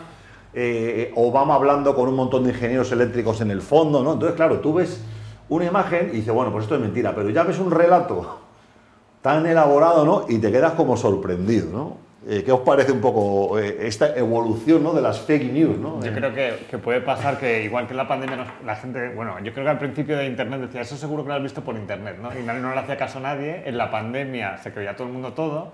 eh, 0.55 1.11
Obama 1.15 1.55
hablando 1.55 1.93
con 1.95 2.07
un 2.07 2.15
montón 2.15 2.45
de 2.45 2.51
ingenieros 2.51 2.91
eléctricos 2.91 3.41
en 3.41 3.51
el 3.51 3.61
fondo, 3.61 4.01
¿no? 4.01 4.13
Entonces, 4.13 4.35
claro, 4.35 4.59
tú 4.59 4.73
ves 4.73 5.03
una 5.49 5.65
imagen 5.65 6.09
y 6.13 6.17
dices, 6.17 6.33
bueno, 6.33 6.51
pues 6.51 6.63
esto 6.63 6.75
es 6.75 6.81
mentira, 6.81 7.13
pero 7.13 7.29
ya 7.29 7.43
ves 7.43 7.59
un 7.59 7.71
relato 7.71 8.39
tan 9.21 9.45
elaborado, 9.45 10.05
¿no? 10.05 10.25
Y 10.29 10.39
te 10.39 10.51
quedas 10.51 10.73
como 10.73 10.95
sorprendido, 10.95 11.67
¿no? 11.71 12.05
Eh, 12.27 12.41
¿Qué 12.43 12.51
os 12.51 12.61
parece 12.61 12.91
un 12.91 13.01
poco 13.01 13.59
eh, 13.59 13.77
esta 13.81 14.15
evolución 14.15 14.81
¿no? 14.81 14.93
de 14.93 15.01
las 15.01 15.19
fake 15.19 15.51
news? 15.53 15.77
¿no? 15.77 16.03
Yo 16.03 16.11
creo 16.11 16.33
que, 16.33 16.77
puede 16.79 16.99
pasar 17.01 17.37
que, 17.37 17.63
igual 17.63 17.85
que 17.85 17.93
en 17.93 17.97
la 17.97 18.07
pandemia, 18.07 18.47
la 18.65 18.75
gente, 18.75 19.09
bueno, 19.09 19.39
yo 19.43 19.53
creo 19.53 19.63
que 19.63 19.69
al 19.69 19.77
principio 19.77 20.17
de 20.17 20.25
Internet 20.25 20.61
decía, 20.61 20.81
eso 20.81 20.97
seguro 20.97 21.21
que 21.21 21.29
lo 21.29 21.35
has 21.35 21.43
visto 21.43 21.61
por 21.61 21.75
Internet, 21.75 22.17
¿no? 22.19 22.29
Y 22.37 22.41
no, 22.41 22.53
no 22.55 22.73
le 22.73 22.79
hacía 22.79 22.97
caso 22.97 23.19
a 23.19 23.21
nadie. 23.21 23.61
En 23.65 23.77
la 23.77 23.91
pandemia 23.91 24.57
se 24.57 24.73
creía 24.73 24.95
todo 24.95 25.05
el 25.05 25.13
mundo 25.13 25.33
todo. 25.33 25.73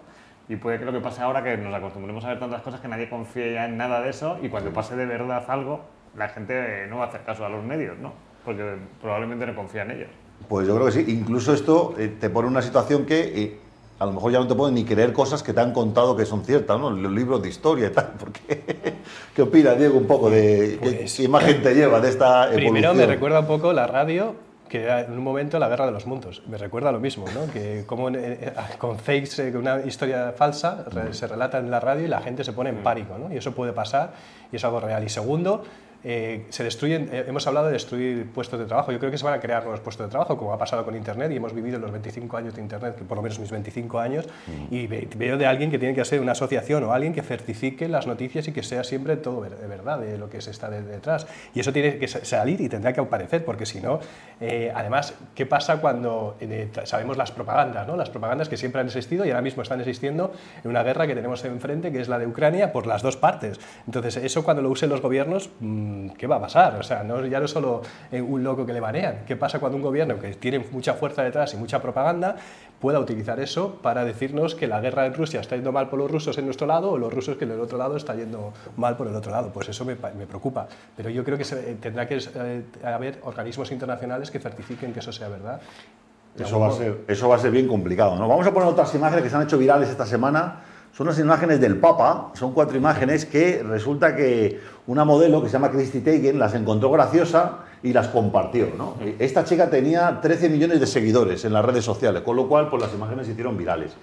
Y 0.50 0.56
puede 0.58 0.80
que 0.80 0.86
lo 0.86 0.92
que 0.92 1.00
pase 1.00 1.22
ahora 1.22 1.44
que 1.44 1.56
nos 1.58 1.74
acostumbremos 1.74 2.26
a 2.26 2.30
ver 2.30 2.40
tantas 2.40 2.62
cosas 2.62 2.82
que 2.82 2.88
nadie 2.88 3.10
confíe 3.10 3.54
ya 3.54 3.66
en 3.66 3.78
nada 3.78 4.02
de 4.02 4.10
eso 4.10 4.38
y 4.42 4.50
cuando 4.50 4.72
pase 4.72 4.96
de 4.96 5.06
verdad 5.06 5.44
algo, 5.48 5.82
la 6.18 6.30
gente 6.30 6.88
no 6.90 6.98
va 6.98 7.06
a 7.06 7.08
hacer 7.08 7.24
caso 7.24 7.46
a 7.46 7.50
los 7.50 7.64
medios, 7.64 7.98
¿no? 8.00 8.14
Porque 8.44 8.76
probablemente 9.02 9.46
no 9.46 9.56
confía 9.56 9.84
en 9.84 9.92
ellos. 9.92 10.10
Pues 10.50 10.68
yo 10.68 10.76
creo 10.76 10.88
que 10.88 10.92
sí. 10.92 11.06
Incluso 11.08 11.54
esto 11.54 11.94
eh, 11.98 12.16
te 12.20 12.30
pone 12.30 12.48
una 12.48 12.62
situación 12.62 13.06
que 13.06 13.44
eh, 13.44 13.60
a 14.00 14.06
lo 14.06 14.14
mejor 14.14 14.32
ya 14.32 14.40
no 14.40 14.48
te 14.48 14.56
pueden 14.56 14.76
ni 14.76 14.84
creer 14.84 15.14
cosas 15.14 15.44
que 15.44 15.54
te 15.54 15.62
han 15.62 15.74
contado 15.74 16.16
que 16.16 16.26
son 16.26 16.44
ciertas, 16.44 16.80
¿no? 16.80 16.90
Los 16.90 17.12
libros 17.12 17.42
de 17.42 17.50
historia 17.50 17.88
y 17.88 17.92
tal. 17.92 18.14
Porque, 18.20 18.96
¿Qué 19.36 19.42
opina 19.44 19.76
Diego 19.76 19.98
un 19.98 20.08
poco 20.08 20.30
de 20.30 20.80
pues 20.82 21.16
qué, 21.16 21.24
imagen 21.24 21.62
te 21.62 21.76
lleva 21.76 22.02
de 22.02 22.10
esta 22.10 22.46
evolución? 22.48 22.74
Primero 22.74 22.94
me 22.96 23.06
recuerda 23.06 23.42
un 23.42 23.48
poco 23.48 23.72
la 23.74 23.88
radio 23.88 24.36
que 24.72 24.84
era 24.84 25.02
en 25.02 25.12
un 25.12 25.22
momento 25.22 25.60
la 25.60 25.68
guerra 25.68 25.86
de 25.86 25.92
los 25.92 26.08
mundos. 26.08 26.44
Me 26.48 26.58
recuerda 26.58 26.94
lo 26.94 27.02
mismo, 27.02 27.26
¿no? 27.36 27.52
que 27.52 27.84
como 27.86 28.08
eh, 28.10 28.54
con 28.78 28.98
fakes, 28.98 29.50
eh, 29.50 29.58
una 29.58 29.82
historia 29.82 30.32
falsa 30.32 30.86
se 31.12 31.28
relata 31.28 31.58
en 31.58 31.70
la 31.70 31.82
radio 31.82 32.06
y 32.06 32.08
la 32.08 32.22
gente 32.22 32.46
se 32.46 32.54
pone 32.54 32.70
en 32.70 32.78
pánico, 32.78 33.18
¿no? 33.18 33.34
y 33.34 33.36
eso 33.36 33.52
puede 33.52 33.74
pasar 33.74 34.14
y 34.50 34.56
es 34.56 34.64
algo 34.64 34.80
real. 34.80 35.04
Y 35.04 35.10
segundo, 35.10 35.66
eh, 36.04 36.46
se 36.50 36.64
destruyen, 36.64 37.10
eh, 37.12 37.26
hemos 37.28 37.46
hablado 37.48 37.68
de 37.68 37.74
destruir 37.74 38.30
puestos 38.32 38.60
de 38.60 38.66
trabajo, 38.66 38.92
yo 38.92 39.00
creo 39.00 39.12
que 39.12 39.18
se 39.18 39.26
van 39.26 39.36
a 39.36 39.40
crear 39.40 39.64
nuevos 39.64 39.82
puestos 39.82 40.08
de 40.08 40.12
trabajo, 40.12 40.38
como 40.38 40.54
ha 40.54 40.58
pasado 40.58 40.84
con 40.84 40.96
Internet, 40.96 41.32
y 41.32 41.36
hemos 41.36 41.54
vivido 41.54 41.78
los 41.80 41.92
25 41.92 42.38
años 42.38 42.56
de 42.56 42.62
Internet, 42.62 42.96
que 42.96 43.04
por 43.04 43.18
lo 43.18 43.22
menos 43.22 43.40
mis 43.40 43.52
25 43.52 44.00
años, 44.00 44.28
y 44.70 44.88
veo 44.88 45.38
de 45.38 45.46
alguien 45.46 45.70
que 45.70 45.78
tiene 45.78 45.94
que 45.94 46.04
ser 46.06 46.20
una 46.20 46.32
asociación 46.32 46.84
o 46.84 46.94
alguien 46.94 47.14
que 47.14 47.22
certifique 47.22 47.88
las 47.88 48.08
noticias 48.08 48.48
y 48.48 48.52
que 48.52 48.64
sea 48.64 48.84
siempre 48.84 49.18
todo 49.18 49.42
de 49.42 49.68
verdad, 49.68 50.00
de 50.00 50.18
lo 50.18 50.30
que 50.30 50.42
se 50.42 50.52
está 50.52 50.70
detrás. 50.70 51.28
Y 51.54 51.60
eso 51.60 51.72
tiene 51.72 51.98
que 51.98 52.08
salir 52.08 52.62
y 52.62 52.70
tendrá 52.70 52.94
que 52.94 53.02
aparecer, 53.02 53.46
porque 53.46 53.66
si 53.66 53.80
no, 53.80 54.00
eh, 54.40 54.72
además, 54.74 55.14
¿qué 55.36 55.46
pasa 55.46 55.78
cuando 55.78 56.38
sabemos 56.84 57.18
las 57.18 57.32
propagandas? 57.32 57.88
¿no? 57.88 57.96
Las 57.96 58.10
propagandas 58.10 58.50
que 58.50 58.58
siempre 58.58 58.82
han 58.82 58.88
existido 58.88 59.26
y 59.26 59.30
ahora 59.30 59.42
mismo 59.42 59.62
están 59.62 59.80
existiendo 59.80 60.34
en 60.64 60.70
una 60.70 60.84
guerra 60.84 61.08
que 61.08 61.16
tenemos 61.16 61.44
enfrente, 61.46 61.92
que 61.92 62.02
es 62.02 62.10
la 62.10 62.20
de 62.20 62.28
Ucrania, 62.28 62.72
por 62.72 62.88
las 62.88 63.02
dos 63.02 63.18
partes. 63.18 63.60
Entonces, 63.86 64.18
eso 64.18 64.44
cuando 64.44 64.62
lo 64.62 64.70
usen 64.70 64.90
los 64.90 65.02
gobiernos, 65.02 65.50
mm, 65.60 65.91
¿qué 66.18 66.28
va 66.28 66.38
a 66.38 66.42
pasar? 66.42 66.76
O 66.80 66.84
sea, 66.84 67.04
no, 67.04 67.26
ya 67.26 67.40
no 67.40 67.48
solo 67.48 67.82
eh, 68.12 68.22
un 68.22 68.44
loco 68.44 68.66
que 68.66 68.74
le 68.74 68.80
banean. 68.80 69.24
¿Qué 69.26 69.36
pasa 69.36 69.60
cuando 69.60 69.78
un 69.78 69.84
gobierno 69.84 70.20
que 70.20 70.34
tiene 70.34 70.60
mucha 70.60 70.94
fuerza 70.94 71.24
detrás 71.24 71.54
y 71.54 71.58
mucha 71.58 71.82
propaganda 71.82 72.36
pueda 72.80 73.00
utilizar 73.00 73.40
eso 73.40 73.76
para 73.82 74.04
decirnos 74.04 74.56
que 74.56 74.68
la 74.68 74.82
guerra 74.82 75.06
en 75.06 75.14
Rusia 75.14 75.40
está 75.40 75.56
yendo 75.56 75.72
mal 75.72 75.90
por 75.90 76.00
los 76.00 76.10
rusos 76.10 76.38
en 76.38 76.46
nuestro 76.46 76.66
lado 76.66 76.92
o 76.92 76.98
los 76.98 77.14
rusos 77.14 77.38
que 77.38 77.46
en 77.46 77.52
el 77.52 77.60
otro 77.60 77.78
lado 77.78 77.96
está 77.96 78.16
yendo 78.16 78.54
mal 78.76 78.98
por 78.98 79.08
el 79.08 79.16
otro 79.16 79.32
lado? 79.32 79.52
Pues 79.54 79.70
eso 79.70 79.86
me, 79.86 79.96
preocupa. 79.96 80.68
Pero 80.98 81.10
yo 81.10 81.24
creo 81.24 81.38
que 81.38 81.46
tendrá 81.80 82.08
que 82.08 82.18
eh, 82.18 82.64
haber 82.84 83.20
organismos 83.24 83.72
internacionales 83.72 84.32
que 84.32 84.40
certifiquen 84.40 84.94
que 84.94 85.00
eso 85.00 85.12
sea 85.12 85.30
verdad. 85.30 85.62
Eso 86.40 86.60
va, 86.60 86.70
a 86.70 86.72
ser, 86.72 87.02
eso 87.08 87.28
va 87.28 87.36
a 87.36 87.40
ser 87.40 87.52
bien 87.52 87.68
complicado. 87.68 88.16
¿no? 88.16 88.28
Vamos 88.28 88.48
a 88.48 88.54
poner 88.54 88.70
otras 88.70 88.96
imágenes 88.96 89.24
que 89.24 89.30
se 89.30 89.36
han 89.36 89.44
hecho 89.44 89.58
virales 89.58 89.90
esta 89.90 90.06
semana 90.06 90.62
son 90.94 91.08
unas 91.08 91.20
imágenes 91.20 91.62
del 91.62 91.78
Papa, 91.78 92.32
son 92.34 92.54
cuatro 92.54 92.78
imágenes 92.78 93.26
que 93.26 93.64
resulta 93.64 94.16
que 94.16 94.60
una 94.88 95.06
modelo 95.06 95.42
que 95.42 95.48
se 95.48 95.54
llama 95.54 95.72
Christy 95.72 96.02
Teigen 96.02 96.38
las 96.38 96.54
encontró 96.54 96.92
graciosa 96.92 97.60
y 97.82 97.94
las 97.94 98.10
compartió. 98.10 98.68
¿no? 98.78 98.96
Esta 99.18 99.46
chica 99.46 99.70
tenía 99.70 100.20
13 100.22 100.50
millones 100.50 100.82
de 100.82 100.88
seguidores 100.88 101.46
en 101.46 101.54
las 101.54 101.64
redes 101.64 101.86
sociales, 101.86 102.24
con 102.24 102.36
lo 102.36 102.48
cual 102.48 102.70
pues, 102.70 102.82
las 102.82 102.94
imágenes 102.94 103.26
se 103.26 103.32
hicieron 103.32 103.58
virales. 103.58 103.94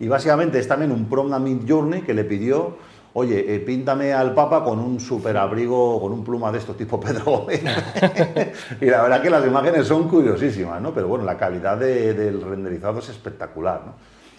Y 0.00 0.08
básicamente 0.08 0.58
es 0.58 0.66
también 0.66 0.90
un 0.90 1.04
prom 1.06 1.32
mid 1.40 1.60
journey 1.68 2.02
que 2.02 2.12
le 2.12 2.24
pidió, 2.24 2.76
oye, 3.12 3.54
eh, 3.54 3.60
píntame 3.60 4.12
al 4.12 4.34
Papa 4.34 4.64
con 4.64 4.80
un 4.80 4.98
super 4.98 5.36
abrigo, 5.36 6.00
con 6.00 6.12
un 6.12 6.24
pluma 6.24 6.50
de 6.50 6.58
estos 6.58 6.76
tipo 6.76 6.98
Pedro 6.98 7.46
y 8.80 8.86
la 8.86 9.02
verdad 9.02 9.22
que 9.22 9.30
las 9.30 9.46
imágenes 9.46 9.86
son 9.86 10.08
curiosísimas, 10.08 10.82
¿no? 10.82 10.92
pero 10.92 11.06
bueno, 11.06 11.24
la 11.24 11.38
calidad 11.38 11.76
del 11.78 12.42
renderizado 12.42 12.98
es 12.98 13.10
espectacular. 13.10 13.82
¿no? 13.86 13.92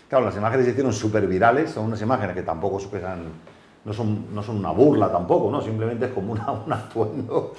Claro, 0.10 0.26
las 0.26 0.38
imágenes 0.38 0.66
se 0.66 0.72
hicieron 0.72 0.94
súper 0.94 1.28
virales, 1.28 1.72
son 1.72 1.86
unas 1.86 2.02
imágenes 2.02 2.36
que 2.36 2.44
tampoco 2.44 2.80
no 3.86 3.94
son, 3.94 4.34
no 4.34 4.42
son 4.42 4.58
una 4.58 4.72
burla 4.72 5.12
tampoco, 5.12 5.52
¿no? 5.52 5.62
Simplemente 5.62 6.06
es 6.06 6.12
como 6.12 6.34
una, 6.34 6.52
un 6.66 6.72
atuendo. 6.72 7.54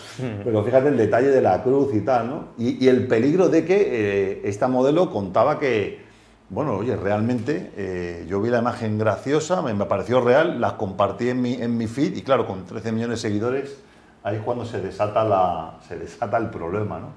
Pero 0.45 0.63
fíjate 0.63 0.89
el 0.89 0.97
detalle 0.97 1.29
de 1.29 1.43
la 1.43 1.63
cruz 1.63 1.95
y 1.95 2.01
tal, 2.01 2.29
¿no? 2.29 2.45
Y, 2.59 2.87
el 2.89 3.07
peligro 3.07 3.49
de 3.49 3.65
que 3.65 3.77
eh, 3.77 4.43
esta 4.45 4.69
modelo 4.69 5.11
contaba 5.11 5.59
que, 5.59 6.03
bueno, 6.49 6.77
oye, 6.77 6.97
realmente 6.97 7.73
eh, 7.77 8.27
yo 8.29 8.41
vi 8.41 8.51
la 8.51 8.61
imagen 8.61 8.99
graciosa, 8.99 9.61
me, 9.61 9.75
pareció 9.85 10.21
real, 10.21 10.61
las 10.61 10.75
compartí 10.75 11.29
en 11.29 11.43
mi, 11.43 11.55
en 11.55 11.77
mi 11.77 11.87
feed 11.87 12.17
y 12.17 12.23
claro, 12.23 12.47
con 12.47 12.65
13 12.65 12.93
millones 12.93 13.23
de 13.23 13.29
seguidores, 13.29 13.79
ahí 14.23 14.37
es 14.37 14.43
cuando 14.43 14.65
se 14.65 14.81
desata, 14.81 15.25
la, 15.25 15.79
se 15.87 15.99
desata 15.99 16.39
el 16.39 16.49
problema, 16.51 17.01
¿no? 17.01 17.09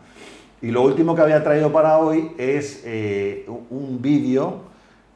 Y 0.60 0.72
lo 0.72 0.82
último 0.82 1.16
que 1.16 1.22
había 1.22 1.44
traído 1.44 1.72
para 1.72 2.00
hoy 2.00 2.32
es 2.38 2.82
eh, 2.84 3.48
un 3.70 4.02
vídeo 4.02 4.62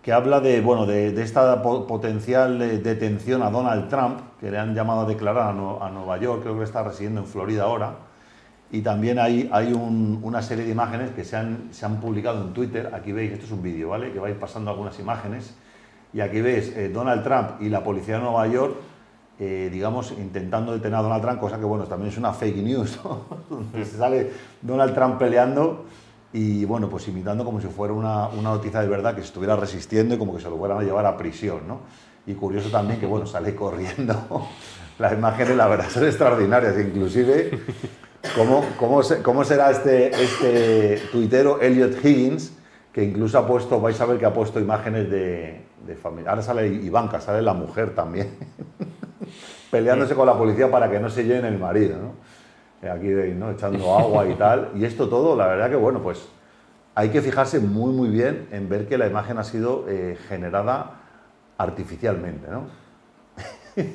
que 0.02 0.12
habla 0.12 0.40
de, 0.40 0.62
bueno, 0.62 0.86
de, 0.86 1.22
esta 1.22 1.62
potencial 1.62 2.62
eh, 2.62 2.80
detención 2.80 3.44
a 3.44 3.52
Donald 3.52 3.88
Trump, 3.88 4.20
que 4.40 4.50
le 4.50 4.58
han 4.58 4.74
llamado 4.74 5.02
a 5.02 5.06
declarar 5.06 5.50
a, 5.50 5.90
Nueva 5.90 6.18
York, 6.18 6.42
creo 6.42 6.58
que 6.58 6.64
está 6.64 6.84
residiendo 6.84 7.22
en 7.22 7.28
Florida 7.28 7.64
ahora. 7.64 7.96
Y 8.72 8.82
también 8.82 9.20
hay, 9.20 9.50
hay 9.52 9.74
una 9.74 10.42
serie 10.42 10.64
de 10.64 10.72
imágenes 10.72 11.12
que 11.12 11.26
se 11.26 11.36
han, 11.36 11.68
se 11.72 11.86
han, 11.86 12.00
publicado 12.00 12.42
en 12.42 12.54
Twitter. 12.54 12.90
Aquí 12.94 13.12
veis, 13.12 13.34
esto 13.34 13.46
es 13.46 13.52
un 13.52 13.62
vídeo, 13.62 13.90
¿vale? 13.90 14.14
Que 14.14 14.20
vais 14.20 14.36
pasando 14.38 14.72
algunas 14.72 14.98
imágenes. 14.98 15.54
Y 16.14 16.22
aquí 16.22 16.40
veis 16.40 16.74
eh, 16.76 16.90
Donald 16.90 17.22
Trump 17.22 17.62
y 17.62 17.70
la 17.70 17.84
policía 17.84 18.16
de 18.16 18.22
Nueva 18.22 18.48
York, 18.48 18.76
eh, 19.40 19.70
digamos, 19.72 20.12
intentando 20.12 20.72
detener 20.72 21.00
a 21.00 21.02
Donald 21.02 21.22
Trump, 21.22 21.40
cosa 21.40 21.60
que, 21.60 21.66
bueno, 21.66 21.84
también 21.84 22.12
es 22.12 22.18
una 22.18 22.32
fake 22.32 22.64
news, 22.64 23.00
¿no? 23.04 23.26
se 23.84 23.98
sale 23.98 24.32
Donald 24.62 24.96
Trump 24.96 25.18
peleando 25.18 25.86
y 26.34 26.64
bueno, 26.66 26.90
pues 26.90 27.08
imitando 27.08 27.44
como 27.44 27.60
si 27.60 27.68
fuera 27.68 27.94
una, 27.94 28.28
una, 28.30 28.52
noticia 28.52 28.80
de 28.82 28.88
verdad 28.88 29.14
que 29.14 29.22
se 29.22 29.28
estuviera 29.28 29.56
resistiendo 29.56 30.16
y 30.16 30.18
como 30.18 30.36
que 30.36 30.42
se 30.42 30.50
lo 30.50 30.58
fueran 30.58 30.78
a 30.78 30.82
llevar 30.82 31.06
a 31.06 31.18
prisión, 31.18 31.68
¿no? 31.68 31.82
Y 32.26 32.34
curioso 32.36 32.70
también 32.70 33.00
que, 33.00 33.06
bueno, 33.06 33.26
sale 33.26 33.56
corriendo. 33.56 34.48
Las 35.00 35.14
imágenes, 35.14 35.58
la 35.58 35.68
verdad, 35.68 35.90
son 35.90 36.06
extraordinarias, 36.06 36.76
inclusive 36.80 37.60
cómo, 38.36 38.64
cómo, 38.78 39.02
cómo 39.24 39.44
será 39.44 39.72
este, 39.72 40.12
este 40.12 41.02
tuitero 41.12 41.60
Elliot 41.60 42.06
Higgins, 42.06 42.54
que 42.94 43.04
incluso 43.04 43.40
ha 43.40 43.48
puesto, 43.48 43.82
vais 43.82 44.00
a 44.00 44.06
ver 44.06 44.20
que 44.20 44.26
ha 44.26 44.34
puesto 44.34 44.60
imágenes 44.60 45.10
de, 45.10 45.66
de 45.86 45.96
familia. 45.96 46.30
Ahora 46.30 46.44
sale 46.44 46.68
Ivanka, 46.68 47.20
sale 47.20 47.42
la 47.42 47.54
mujer 47.54 47.96
también, 47.96 48.30
peleándose 49.72 50.14
con 50.14 50.28
la 50.28 50.38
policía 50.38 50.70
para 50.70 50.90
que 50.90 51.00
no 51.00 51.10
se 51.10 51.24
llene 51.24 51.48
el 51.48 51.58
marido, 51.58 51.98
¿no? 51.98 52.32
Aquí 52.90 53.14
veis, 53.14 53.36
¿no? 53.36 53.52
Echando 53.52 53.98
agua 53.98 54.28
y 54.28 54.34
tal. 54.36 54.72
Y 54.76 54.86
esto 54.86 55.08
todo, 55.08 55.36
la 55.36 55.48
verdad 55.48 55.70
que, 55.70 55.76
bueno, 55.76 56.02
pues 56.02 56.28
hay 56.96 57.10
que 57.10 57.22
fijarse 57.22 57.60
muy, 57.60 57.94
muy 57.94 58.10
bien 58.10 58.48
en 58.52 58.68
ver 58.70 58.88
que 58.88 58.98
la 58.98 59.08
imagen 59.08 59.38
ha 59.38 59.44
sido 59.44 59.86
eh, 59.88 60.18
generada 60.28 61.02
artificialmente, 61.58 62.48
¿no? 62.50 62.64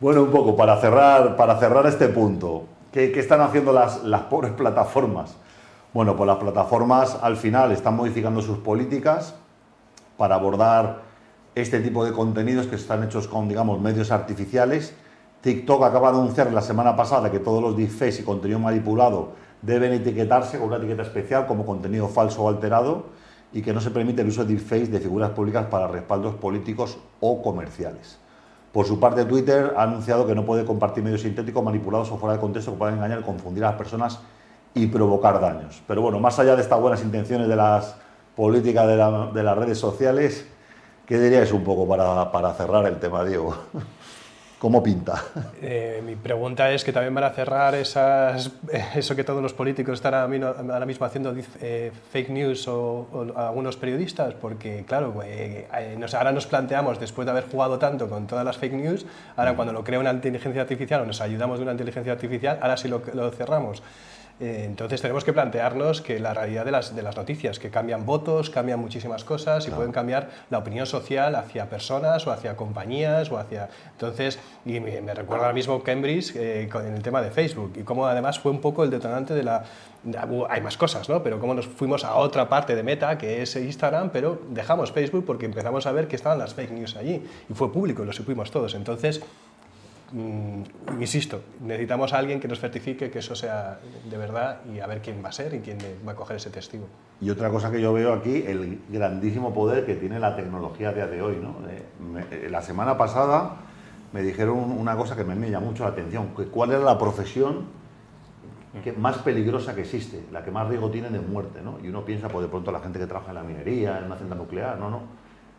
bueno, 0.00 0.22
un 0.22 0.30
poco, 0.30 0.56
para 0.56 0.80
cerrar, 0.80 1.36
para 1.36 1.58
cerrar 1.58 1.86
este 1.86 2.08
punto, 2.08 2.64
¿qué, 2.92 3.18
están 3.18 3.40
haciendo 3.40 3.72
las, 3.72 4.02
las 4.04 4.22
pobres 4.22 4.52
plataformas? 4.52 5.36
Bueno, 5.92 6.16
pues 6.16 6.26
las 6.26 6.38
plataformas 6.38 7.18
al 7.22 7.36
final 7.36 7.72
están 7.72 7.96
modificando 7.96 8.40
sus 8.40 8.58
políticas 8.58 9.34
para 10.16 10.36
abordar 10.36 11.02
este 11.54 11.80
tipo 11.80 12.04
de 12.04 12.12
contenidos 12.12 12.66
que 12.66 12.76
están 12.76 13.04
hechos 13.04 13.28
con, 13.28 13.48
digamos, 13.48 13.80
medios 13.80 14.10
artificiales 14.10 14.94
TikTok 15.44 15.82
acaba 15.82 16.10
de 16.10 16.16
anunciar 16.20 16.50
la 16.54 16.62
semana 16.62 16.96
pasada 16.96 17.30
que 17.30 17.38
todos 17.38 17.62
los 17.62 17.76
deepfakes 17.76 18.20
y 18.20 18.22
contenido 18.22 18.58
manipulado 18.58 19.32
deben 19.60 19.92
etiquetarse 19.92 20.56
con 20.56 20.68
una 20.68 20.78
etiqueta 20.78 21.02
especial 21.02 21.46
como 21.46 21.66
contenido 21.66 22.08
falso 22.08 22.44
o 22.44 22.48
alterado 22.48 23.08
y 23.52 23.60
que 23.60 23.74
no 23.74 23.82
se 23.82 23.90
permite 23.90 24.22
el 24.22 24.28
uso 24.28 24.46
de 24.46 24.54
deepfakes 24.54 24.90
de 24.90 25.00
figuras 25.00 25.32
públicas 25.32 25.66
para 25.66 25.86
respaldos 25.86 26.34
políticos 26.36 26.96
o 27.20 27.42
comerciales. 27.42 28.18
Por 28.72 28.86
su 28.86 28.98
parte, 28.98 29.26
Twitter 29.26 29.74
ha 29.76 29.82
anunciado 29.82 30.26
que 30.26 30.34
no 30.34 30.46
puede 30.46 30.64
compartir 30.64 31.04
medios 31.04 31.20
sintéticos 31.20 31.62
manipulados 31.62 32.10
o 32.10 32.16
fuera 32.16 32.36
de 32.36 32.40
contexto 32.40 32.72
que 32.72 32.78
puedan 32.78 32.94
engañar, 32.94 33.20
confundir 33.20 33.64
a 33.64 33.68
las 33.68 33.76
personas 33.76 34.20
y 34.72 34.86
provocar 34.86 35.42
daños. 35.42 35.82
Pero 35.86 36.00
bueno, 36.00 36.20
más 36.20 36.38
allá 36.38 36.56
de 36.56 36.62
estas 36.62 36.80
buenas 36.80 37.02
intenciones 37.02 37.48
de 37.48 37.56
las 37.56 37.96
políticas 38.34 38.88
de, 38.88 39.42
las 39.42 39.58
redes 39.58 39.76
sociales, 39.76 40.48
¿qué 41.04 41.18
diríais 41.18 41.52
un 41.52 41.64
poco 41.64 41.86
para, 41.86 42.32
para 42.32 42.54
cerrar 42.54 42.86
el 42.86 42.98
tema, 42.98 43.26
Diego? 43.26 43.54
¿Cómo 44.64 44.82
pinta? 44.82 45.22
Eh, 45.60 46.02
mi 46.02 46.16
pregunta 46.16 46.72
es 46.72 46.84
que 46.84 46.90
también 46.90 47.14
van 47.14 47.24
a 47.24 47.30
cerrar 47.32 47.74
esas, 47.74 48.50
eso 48.94 49.14
que 49.14 49.22
todos 49.22 49.42
los 49.42 49.52
políticos 49.52 49.92
están 49.92 50.14
ahora 50.14 50.86
mismo 50.86 51.04
haciendo 51.04 51.34
eh, 51.60 51.92
fake 52.10 52.30
news 52.30 52.66
o, 52.66 53.06
algunos 53.36 53.76
periodistas, 53.76 54.32
porque 54.32 54.86
claro, 54.86 55.20
eh, 55.22 55.66
ahora 56.14 56.32
nos 56.32 56.46
planteamos, 56.46 56.98
después 56.98 57.26
de 57.26 57.32
haber 57.32 57.44
jugado 57.44 57.78
tanto 57.78 58.08
con 58.08 58.26
todas 58.26 58.42
las 58.42 58.56
fake 58.56 58.72
news, 58.72 59.04
ahora 59.36 59.54
cuando 59.54 59.74
lo 59.74 59.84
crea 59.84 59.98
una 59.98 60.12
inteligencia 60.12 60.62
artificial 60.62 61.02
o 61.02 61.04
nos 61.04 61.20
ayudamos 61.20 61.58
de 61.58 61.64
una 61.64 61.72
inteligencia 61.72 62.14
artificial, 62.14 62.58
ahora 62.62 62.78
sí 62.78 62.88
lo, 62.88 63.02
lo 63.12 63.30
cerramos. 63.32 63.82
Eh, 64.40 64.64
entonces 64.64 65.00
tenemos 65.00 65.22
que 65.22 65.32
plantearnos 65.32 66.00
que 66.00 66.18
la 66.18 66.34
realidad 66.34 66.64
de 66.64 66.72
las, 66.72 66.94
de 66.94 67.02
las 67.02 67.16
noticias, 67.16 67.60
que 67.60 67.70
cambian 67.70 68.04
votos, 68.04 68.50
cambian 68.50 68.80
muchísimas 68.80 69.22
cosas 69.22 69.68
y 69.68 69.70
pueden 69.70 69.92
cambiar 69.92 70.28
la 70.50 70.58
opinión 70.58 70.86
social 70.86 71.36
hacia 71.36 71.68
personas 71.68 72.26
o 72.26 72.32
hacia 72.32 72.56
compañías 72.56 73.30
o 73.30 73.38
hacia... 73.38 73.68
Entonces, 73.92 74.40
y 74.64 74.80
me, 74.80 75.14
recuerda 75.14 75.44
ahora 75.44 75.54
mismo 75.54 75.80
Cambridge 75.84 76.34
eh, 76.34 76.68
con 76.70 76.84
el 76.84 77.00
tema 77.00 77.22
de 77.22 77.30
Facebook 77.30 77.74
y 77.76 77.82
cómo 77.82 78.06
además 78.06 78.40
fue 78.40 78.50
un 78.50 78.60
poco 78.60 78.82
el 78.82 78.90
detonante 78.90 79.34
de 79.34 79.44
la... 79.44 79.64
hay 80.48 80.60
más 80.60 80.76
cosas, 80.76 81.08
¿no? 81.08 81.22
Pero 81.22 81.38
cómo 81.38 81.54
nos 81.54 81.68
fuimos 81.68 82.04
a 82.04 82.16
otra 82.16 82.48
parte 82.48 82.74
de 82.74 82.82
Meta, 82.82 83.16
que 83.16 83.40
es 83.40 83.54
Instagram, 83.54 84.10
pero 84.10 84.40
dejamos 84.50 84.90
Facebook 84.90 85.24
porque 85.24 85.46
empezamos 85.46 85.86
a 85.86 85.92
ver 85.92 86.08
que 86.08 86.16
estaban 86.16 86.38
las 86.38 86.54
fake 86.54 86.72
news 86.72 86.96
allí 86.96 87.22
y 87.48 87.54
fue 87.54 87.72
público, 87.72 88.04
lo 88.04 88.12
supimos 88.12 88.50
todos. 88.50 88.74
Entonces, 88.74 89.22
Mm, 90.14 91.00
insisto, 91.00 91.42
necesitamos 91.60 92.12
a 92.12 92.18
alguien 92.18 92.38
que 92.38 92.46
nos 92.46 92.60
certifique 92.60 93.10
que 93.10 93.18
eso 93.18 93.34
sea 93.34 93.80
de 94.08 94.16
verdad 94.16 94.60
y 94.72 94.78
a 94.78 94.86
ver 94.86 95.02
quién 95.02 95.20
va 95.24 95.30
a 95.30 95.32
ser 95.32 95.52
y 95.54 95.58
quién 95.58 95.78
va 96.06 96.12
a 96.12 96.14
coger 96.14 96.36
ese 96.36 96.50
testigo. 96.50 96.86
Y 97.20 97.30
otra 97.30 97.50
cosa 97.50 97.72
que 97.72 97.80
yo 97.80 97.92
veo 97.92 98.12
aquí, 98.12 98.44
el 98.46 98.80
grandísimo 98.88 99.52
poder 99.52 99.84
que 99.84 99.96
tiene 99.96 100.20
la 100.20 100.36
tecnología 100.36 100.90
a 100.90 100.92
día 100.92 101.08
de 101.08 101.20
hoy. 101.20 101.38
¿no? 101.42 101.56
Eh, 101.68 101.82
eh, 102.30 102.48
la 102.48 102.62
semana 102.62 102.96
pasada 102.96 103.56
me 104.12 104.22
dijeron 104.22 104.56
una 104.56 104.96
cosa 104.96 105.16
que 105.16 105.24
me, 105.24 105.34
me 105.34 105.50
llamó 105.50 105.66
mucho 105.66 105.82
la 105.82 105.90
atención, 105.90 106.28
que 106.36 106.44
cuál 106.44 106.70
era 106.70 106.84
la 106.84 106.96
profesión 106.96 107.82
que 108.84 108.92
más 108.92 109.18
peligrosa 109.18 109.74
que 109.74 109.80
existe, 109.80 110.26
la 110.30 110.44
que 110.44 110.52
más 110.52 110.68
riesgo 110.68 110.90
tiene 110.90 111.10
de 111.10 111.18
muerte. 111.18 111.60
¿no? 111.60 111.80
Y 111.82 111.88
uno 111.88 112.04
piensa, 112.04 112.28
pues 112.28 112.44
de 112.44 112.50
pronto 112.50 112.70
la 112.70 112.78
gente 112.78 113.00
que 113.00 113.08
trabaja 113.08 113.30
en 113.30 113.34
la 113.34 113.42
minería, 113.42 113.98
en 113.98 114.04
una 114.04 114.16
central 114.16 114.38
nuclear, 114.38 114.78
no, 114.78 114.90
no. 114.90 115.00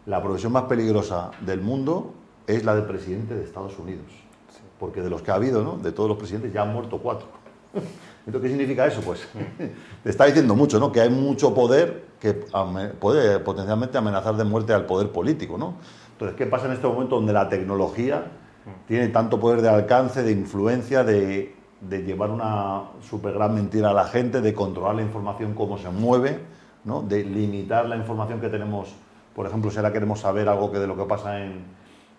La 0.06 0.24
profesión 0.24 0.54
más 0.54 0.64
peligrosa 0.64 1.32
del 1.42 1.60
mundo 1.60 2.14
es 2.48 2.64
la 2.64 2.74
del 2.74 2.86
presidente 2.86 3.36
de 3.36 3.44
Estados 3.44 3.78
Unidos 3.80 4.25
porque 4.80 5.02
de 5.02 5.10
los 5.10 5.22
que 5.22 5.32
ha 5.32 5.36
habido, 5.36 5.64
¿no? 5.64 5.78
de 5.78 5.92
todos 5.92 6.10
los 6.10 6.18
presidentes, 6.18 6.54
ya 6.54 6.64
han 6.64 6.74
muerto 6.74 7.00
cuatro. 7.00 7.28
¿Entonces 8.26 8.50
qué 8.50 8.58
significa 8.58 8.88
eso? 8.88 9.02
Pues 9.02 9.28
te 10.04 10.10
está 10.10 10.26
diciendo 10.26 10.56
mucho, 10.56 10.80
¿no? 10.80 10.92
Que 10.92 11.02
hay 11.02 11.10
mucho 11.10 11.54
poder 11.54 12.06
que 12.20 12.34
puede 13.00 13.40
potencialmente 13.40 13.98
amenazar 13.98 14.36
de 14.36 14.44
muerte 14.44 14.74
al 14.74 14.86
poder 14.86 15.12
político, 15.12 15.58
¿no? 15.58 15.76
Entonces, 16.14 16.36
¿qué 16.38 16.46
pasa 16.46 16.66
en 16.66 16.72
este 16.72 16.88
momento 16.88 17.16
donde 17.16 17.34
la 17.34 17.50
tecnología 17.50 18.32
tiene 18.88 19.10
tanto 19.10 19.40
poder 19.40 19.62
de 19.62 19.70
alcance, 19.70 20.24
de 20.24 20.32
influencia, 20.32 21.04
de, 21.04 21.56
de 21.82 22.04
llevar 22.04 22.32
una 22.32 22.84
súper 23.02 23.34
gran 23.34 23.54
mentira 23.54 23.92
a 23.92 23.94
la 23.94 24.06
gente, 24.06 24.42
de 24.42 24.54
controlar 24.54 24.96
la 24.96 25.02
información, 25.04 25.54
cómo 25.54 25.78
se 25.78 25.90
mueve, 25.90 26.40
¿no? 26.84 27.02
de 27.02 27.24
limitar 27.24 27.86
la 27.86 27.98
información 27.98 28.40
que 28.40 28.48
tenemos, 28.48 28.96
por 29.36 29.46
ejemplo, 29.46 29.70
si 29.70 29.78
ahora 29.78 29.92
queremos 29.92 30.22
saber 30.22 30.48
algo 30.50 30.72
que 30.72 30.80
de 30.80 30.88
lo 30.88 30.96
que 30.96 31.04
pasa 31.04 31.44
en, 31.44 31.64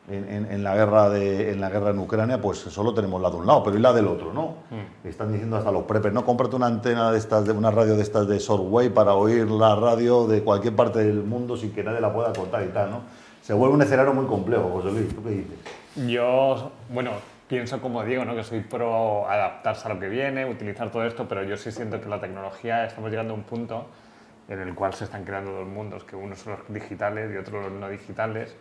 en, 0.09 0.63
la 0.63 0.77
guerra 0.77 1.11
de, 1.11 1.51
en 1.51 1.61
la 1.61 1.69
guerra 1.69 1.91
en 1.91 1.99
Ucrania, 1.99 2.41
pues 2.41 2.59
solo 2.59 2.95
tenemos 2.95 3.21
la 3.21 3.31
de 3.31 3.37
un 3.37 3.47
lado, 3.47 3.65
pero 3.65 3.77
y 3.77 3.81
la 3.81 3.93
del 3.93 4.07
otro, 4.07 4.33
¿no? 4.33 4.57
Mm. 4.71 5.09
Están 5.09 5.33
diciendo 5.33 5.57
hasta 5.57 5.73
los 5.73 5.85
prepes, 5.85 6.13
no, 6.13 6.25
cómprate 6.25 6.55
una 6.57 6.67
antena 6.67 7.11
de 7.11 7.19
estas, 7.19 7.45
de 7.45 7.53
una 7.53 7.71
radio 7.71 7.97
de 7.97 8.03
estas 8.03 8.29
de 8.29 8.39
shortwave 8.39 8.91
para 8.91 9.15
oír 9.15 9.51
la 9.51 9.75
radio 9.75 10.27
de 10.27 10.43
cualquier 10.43 10.77
parte 10.77 11.01
del 11.01 11.25
mundo 11.25 11.57
sin 11.57 11.73
que 11.73 11.83
nadie 11.83 12.01
la 12.01 12.13
pueda 12.13 12.33
contar 12.33 12.63
y 12.63 12.69
tal, 12.69 12.91
¿no? 12.91 13.01
Se 13.43 13.53
vuelve 13.53 13.75
un 13.75 13.83
escenario 13.83 14.13
muy 14.13 14.27
complejo, 14.27 14.71
José 14.71 14.91
Luis, 14.91 15.15
¿tú 15.15 15.23
qué 15.23 15.31
dices? 15.31 15.59
Yo, 16.09 16.71
bueno, 16.89 17.13
pienso 17.49 17.81
como 17.81 18.03
Diego, 18.05 18.25
¿no? 18.25 18.35
que 18.35 18.43
soy 18.43 18.61
pro 18.61 19.29
adaptarse 19.29 19.89
a 19.89 19.95
lo 19.95 20.01
que 20.01 20.09
viene, 20.09 20.45
utilizar 20.47 20.91
todo 20.91 21.05
esto, 21.05 21.27
pero 21.29 21.45
yo 21.45 21.57
sí 21.57 21.71
siento 21.71 22.01
que 22.01 22.09
la 22.09 22.21
tecnología 22.21 22.85
estamos 22.85 23.11
llegando 23.11 23.35
a 23.35 23.37
un 23.37 23.45
punto 23.45 23.87
en 24.49 24.61
el 24.61 24.75
cual 24.75 24.95
se 24.95 25.05
están 25.05 25.25
creando 25.25 25.53
dos 25.53 25.67
mundos, 25.67 26.05
que 26.05 26.17
unos 26.17 26.41
son 26.41 26.55
los 26.55 26.61
digitales 26.69 27.33
y 27.33 27.37
otros 27.37 27.65
los 27.65 27.73
no 27.73 27.89
digitales, 27.89 28.57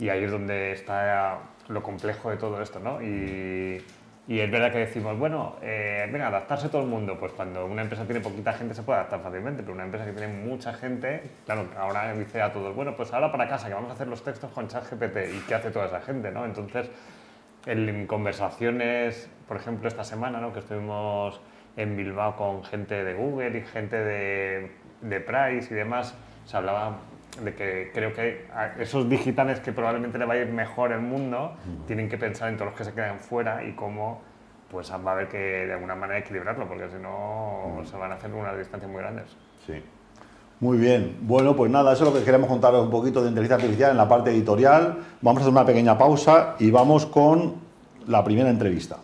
y 0.00 0.08
ahí 0.08 0.24
es 0.24 0.30
donde 0.30 0.72
está 0.72 1.38
lo 1.68 1.82
complejo 1.82 2.30
de 2.30 2.36
todo 2.36 2.60
esto, 2.60 2.80
¿no? 2.80 3.00
Y, 3.00 3.80
y 4.26 4.40
es 4.40 4.50
verdad 4.50 4.72
que 4.72 4.78
decimos, 4.78 5.18
bueno, 5.18 5.56
eh, 5.62 6.08
venga, 6.10 6.28
adaptarse 6.28 6.68
todo 6.68 6.82
el 6.82 6.88
mundo, 6.88 7.18
pues 7.18 7.32
cuando 7.32 7.66
una 7.66 7.82
empresa 7.82 8.04
tiene 8.04 8.20
poquita 8.20 8.52
gente 8.52 8.74
se 8.74 8.82
puede 8.82 9.00
adaptar 9.00 9.20
fácilmente, 9.20 9.62
pero 9.62 9.74
una 9.74 9.84
empresa 9.84 10.06
que 10.06 10.12
tiene 10.12 10.32
mucha 10.32 10.72
gente, 10.72 11.30
claro, 11.44 11.68
ahora 11.78 12.12
dice 12.14 12.40
a 12.40 12.52
todos, 12.52 12.74
bueno, 12.74 12.96
pues 12.96 13.12
ahora 13.12 13.30
para 13.30 13.48
casa, 13.48 13.68
que 13.68 13.74
vamos 13.74 13.90
a 13.90 13.94
hacer 13.94 14.08
los 14.08 14.24
textos 14.24 14.50
con 14.52 14.68
ChatGPT, 14.68 15.16
¿y 15.36 15.40
qué 15.46 15.54
hace 15.54 15.70
toda 15.70 15.86
esa 15.86 16.00
gente, 16.00 16.30
no? 16.30 16.44
Entonces, 16.44 16.90
en 17.66 18.06
conversaciones, 18.06 19.28
por 19.46 19.56
ejemplo, 19.56 19.88
esta 19.88 20.04
semana, 20.04 20.40
¿no? 20.40 20.52
que 20.52 20.60
estuvimos 20.60 21.40
en 21.76 21.96
Bilbao 21.96 22.36
con 22.36 22.64
gente 22.64 23.04
de 23.04 23.14
Google 23.14 23.58
y 23.58 23.62
gente 23.62 23.96
de, 23.96 24.70
de 25.02 25.20
Price 25.20 25.72
y 25.72 25.76
demás, 25.76 26.14
se 26.46 26.56
hablaba 26.56 26.98
de 27.42 27.54
que 27.54 27.90
creo 27.94 28.12
que 28.12 28.46
esos 28.78 29.08
digitales 29.08 29.60
que 29.60 29.72
probablemente 29.72 30.18
le 30.18 30.24
va 30.24 30.34
a 30.34 30.38
ir 30.38 30.48
mejor 30.48 30.92
el 30.92 31.00
mundo, 31.00 31.54
tienen 31.86 32.08
que 32.08 32.18
pensar 32.18 32.48
en 32.48 32.56
todos 32.56 32.70
los 32.70 32.78
que 32.78 32.84
se 32.84 32.92
quedan 32.92 33.18
fuera 33.18 33.64
y 33.64 33.72
cómo 33.72 34.22
pues 34.70 34.90
va 34.92 35.10
a 35.10 35.14
haber 35.14 35.28
que 35.28 35.38
de 35.38 35.72
alguna 35.72 35.96
manera 35.96 36.20
equilibrarlo, 36.20 36.66
porque 36.68 36.88
si 36.88 37.02
no 37.02 37.82
se 37.84 37.96
van 37.96 38.12
a 38.12 38.14
hacer 38.14 38.32
unas 38.32 38.56
distancias 38.56 38.90
muy 38.90 39.00
grandes. 39.00 39.26
Sí. 39.66 39.82
Muy 40.60 40.78
bien. 40.78 41.16
Bueno, 41.22 41.56
pues 41.56 41.70
nada, 41.70 41.92
eso 41.92 42.04
es 42.04 42.12
lo 42.12 42.18
que 42.18 42.24
queremos 42.24 42.48
contaros 42.48 42.84
un 42.84 42.90
poquito 42.90 43.22
de 43.22 43.30
inteligencia 43.30 43.56
artificial 43.56 43.90
en 43.92 43.96
la 43.96 44.08
parte 44.08 44.30
editorial. 44.30 44.98
Vamos 45.22 45.40
a 45.40 45.44
hacer 45.44 45.52
una 45.52 45.64
pequeña 45.64 45.96
pausa 45.96 46.54
y 46.58 46.70
vamos 46.70 47.06
con 47.06 47.54
la 48.06 48.22
primera 48.22 48.50
entrevista. 48.50 48.98